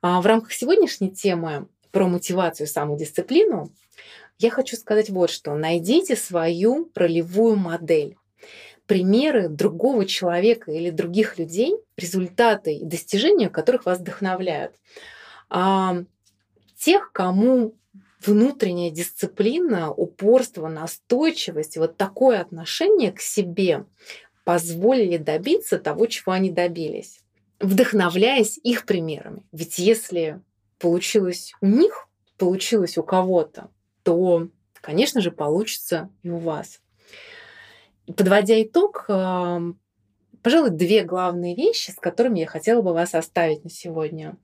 А 0.02 0.22
в 0.22 0.26
рамках 0.26 0.54
сегодняшней 0.54 1.12
темы 1.12 1.68
про 1.92 2.08
мотивацию 2.08 2.66
и 2.66 2.70
самодисциплину, 2.70 3.74
я 4.40 4.52
хочу 4.52 4.78
сказать 4.78 5.10
вот 5.10 5.32
что. 5.32 5.54
Найдите 5.54 6.16
свою 6.16 6.90
ролевую 6.96 7.58
модель. 7.58 8.16
Примеры 8.86 9.50
другого 9.50 10.06
человека 10.06 10.72
или 10.72 10.92
других 10.92 11.40
людей, 11.40 11.76
результаты 11.98 12.76
и 12.76 12.86
достижения 12.86 13.50
которых 13.50 13.86
вас 13.86 14.00
вдохновляют. 14.00 14.76
А 15.50 16.06
тех, 16.78 17.12
кому 17.12 17.76
внутренняя 18.26 18.92
дисциплина, 18.92 19.92
упорство, 19.92 20.68
настойчивость, 20.68 21.78
вот 21.78 21.98
такое 21.98 22.42
отношение 22.42 23.12
к 23.12 23.20
себе 23.22 23.86
позволили 24.44 25.18
добиться 25.18 25.78
того, 25.78 26.08
чего 26.08 26.32
они 26.32 26.50
добились, 26.50 27.22
вдохновляясь 27.60 28.60
их 28.64 28.86
примерами. 28.86 29.44
Ведь 29.52 29.80
если 29.80 30.42
получилось 30.80 31.54
у 31.62 31.68
них, 31.68 32.08
получилось 32.38 32.98
у 32.98 33.04
кого-то, 33.04 33.70
то, 34.04 34.48
конечно 34.74 35.22
же, 35.22 35.32
получится 35.32 36.10
и 36.24 36.30
у 36.30 36.38
вас. 36.38 36.82
Подводя 38.08 38.62
итог, 38.62 39.06
пожалуй, 39.08 40.72
две 40.72 41.04
главные 41.04 41.56
вещи, 41.56 41.92
с 41.92 41.96
которыми 41.96 42.40
я 42.40 42.48
хотела 42.48 42.82
бы 42.82 42.94
вас 42.94 43.14
оставить 43.14 43.64
на 43.64 43.70
сегодня. 43.70 44.38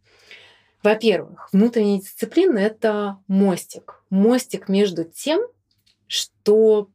Во-первых, 0.87 1.49
внутренняя 1.51 1.99
дисциплина— 1.99 2.57
это 2.59 3.17
мостик. 3.27 4.01
Мостик 4.09 4.69
между 4.69 5.03
тем, 5.03 5.41
что, 6.07 6.87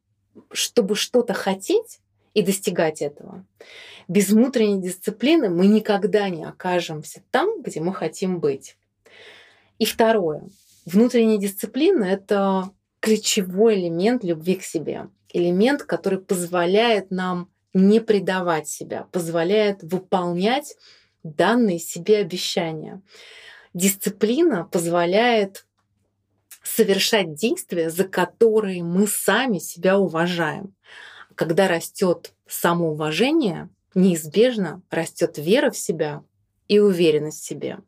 чтобы 0.51 0.97
что-то 0.97 1.35
хотеть 1.35 2.01
и 2.33 2.41
достигать 2.41 3.03
этого. 3.03 3.45
Без 4.09 4.31
внутренней 4.31 4.81
дисциплины 4.81 5.51
мы 5.51 5.67
никогда 5.67 6.31
не 6.31 6.43
окажемся 6.43 7.23
там, 7.31 7.61
где 7.61 7.83
мы 7.83 7.93
хотим 7.93 8.41
быть. 8.41 8.79
И 9.79 9.85
второе. 9.85 10.49
Внутренняя 10.87 11.37
дисциплина— 11.37 12.03
это 12.07 12.71
ключевой 12.99 13.75
элемент 13.75 14.25
любви 14.25 14.55
к 14.55 14.63
себе. 14.63 15.11
Элемент, 15.35 15.83
который 15.83 16.19
позволяет 16.19 17.11
нам 17.11 17.51
не 17.75 18.01
предавать 18.01 18.69
себя, 18.69 19.07
позволяет 19.13 19.83
выполнять 19.83 20.79
данные 21.23 21.79
себе 21.79 22.21
обещания. 22.21 23.03
Дисциплина 23.75 24.65
позволяет 24.65 25.67
совершать 26.63 27.35
действия, 27.35 27.91
за 27.91 28.05
которые 28.05 28.83
мы 28.83 29.07
сами 29.07 29.59
себя 29.59 29.99
уважаем. 29.99 30.75
Когда 31.35 31.69
растет 31.69 32.33
самоуважение, 32.47 33.71
неизбежно 33.95 34.83
растет 34.91 35.39
вера 35.39 35.71
в 35.71 35.77
себя 35.77 36.23
и 36.69 36.79
уверенность 36.79 37.43
в 37.43 37.47
себе. 37.47 37.79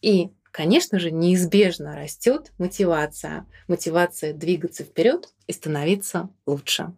И 0.00 0.30
конечно 0.50 0.98
же, 0.98 1.12
неизбежно 1.12 1.94
растет 1.94 2.52
мотивация. 2.58 3.46
Мотивация 3.68 4.32
двигаться 4.32 4.82
вперед 4.82 5.32
и 5.46 5.52
становиться 5.52 6.28
лучше. 6.46 6.92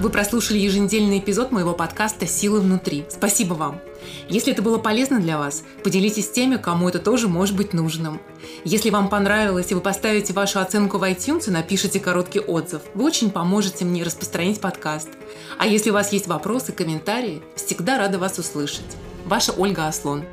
Вы 0.00 0.10
прослушали 0.10 0.58
еженедельный 0.58 1.18
эпизод 1.18 1.52
моего 1.52 1.74
подкаста 1.74 2.26
«Силы 2.26 2.60
внутри». 2.60 3.04
Спасибо 3.10 3.54
вам! 3.54 3.80
Если 4.28 4.52
это 4.52 4.62
было 4.62 4.78
полезно 4.78 5.20
для 5.20 5.38
вас, 5.38 5.62
поделитесь 5.82 6.26
с 6.26 6.30
теми, 6.30 6.56
кому 6.56 6.88
это 6.88 6.98
тоже 6.98 7.28
может 7.28 7.56
быть 7.56 7.72
нужным. 7.72 8.20
Если 8.64 8.90
вам 8.90 9.08
понравилось 9.08 9.70
и 9.70 9.74
вы 9.74 9.80
поставите 9.80 10.32
вашу 10.32 10.60
оценку 10.60 10.98
в 10.98 11.02
iTunes 11.02 11.48
и 11.48 11.50
напишите 11.50 12.00
короткий 12.00 12.40
отзыв, 12.40 12.82
вы 12.94 13.04
очень 13.04 13.30
поможете 13.30 13.84
мне 13.84 14.02
распространить 14.02 14.60
подкаст. 14.60 15.08
А 15.58 15.66
если 15.66 15.90
у 15.90 15.94
вас 15.94 16.12
есть 16.12 16.26
вопросы, 16.26 16.72
комментарии, 16.72 17.42
всегда 17.56 17.98
рада 17.98 18.18
вас 18.18 18.38
услышать. 18.38 18.96
Ваша 19.24 19.52
Ольга 19.52 19.88
Аслон. 19.88 20.24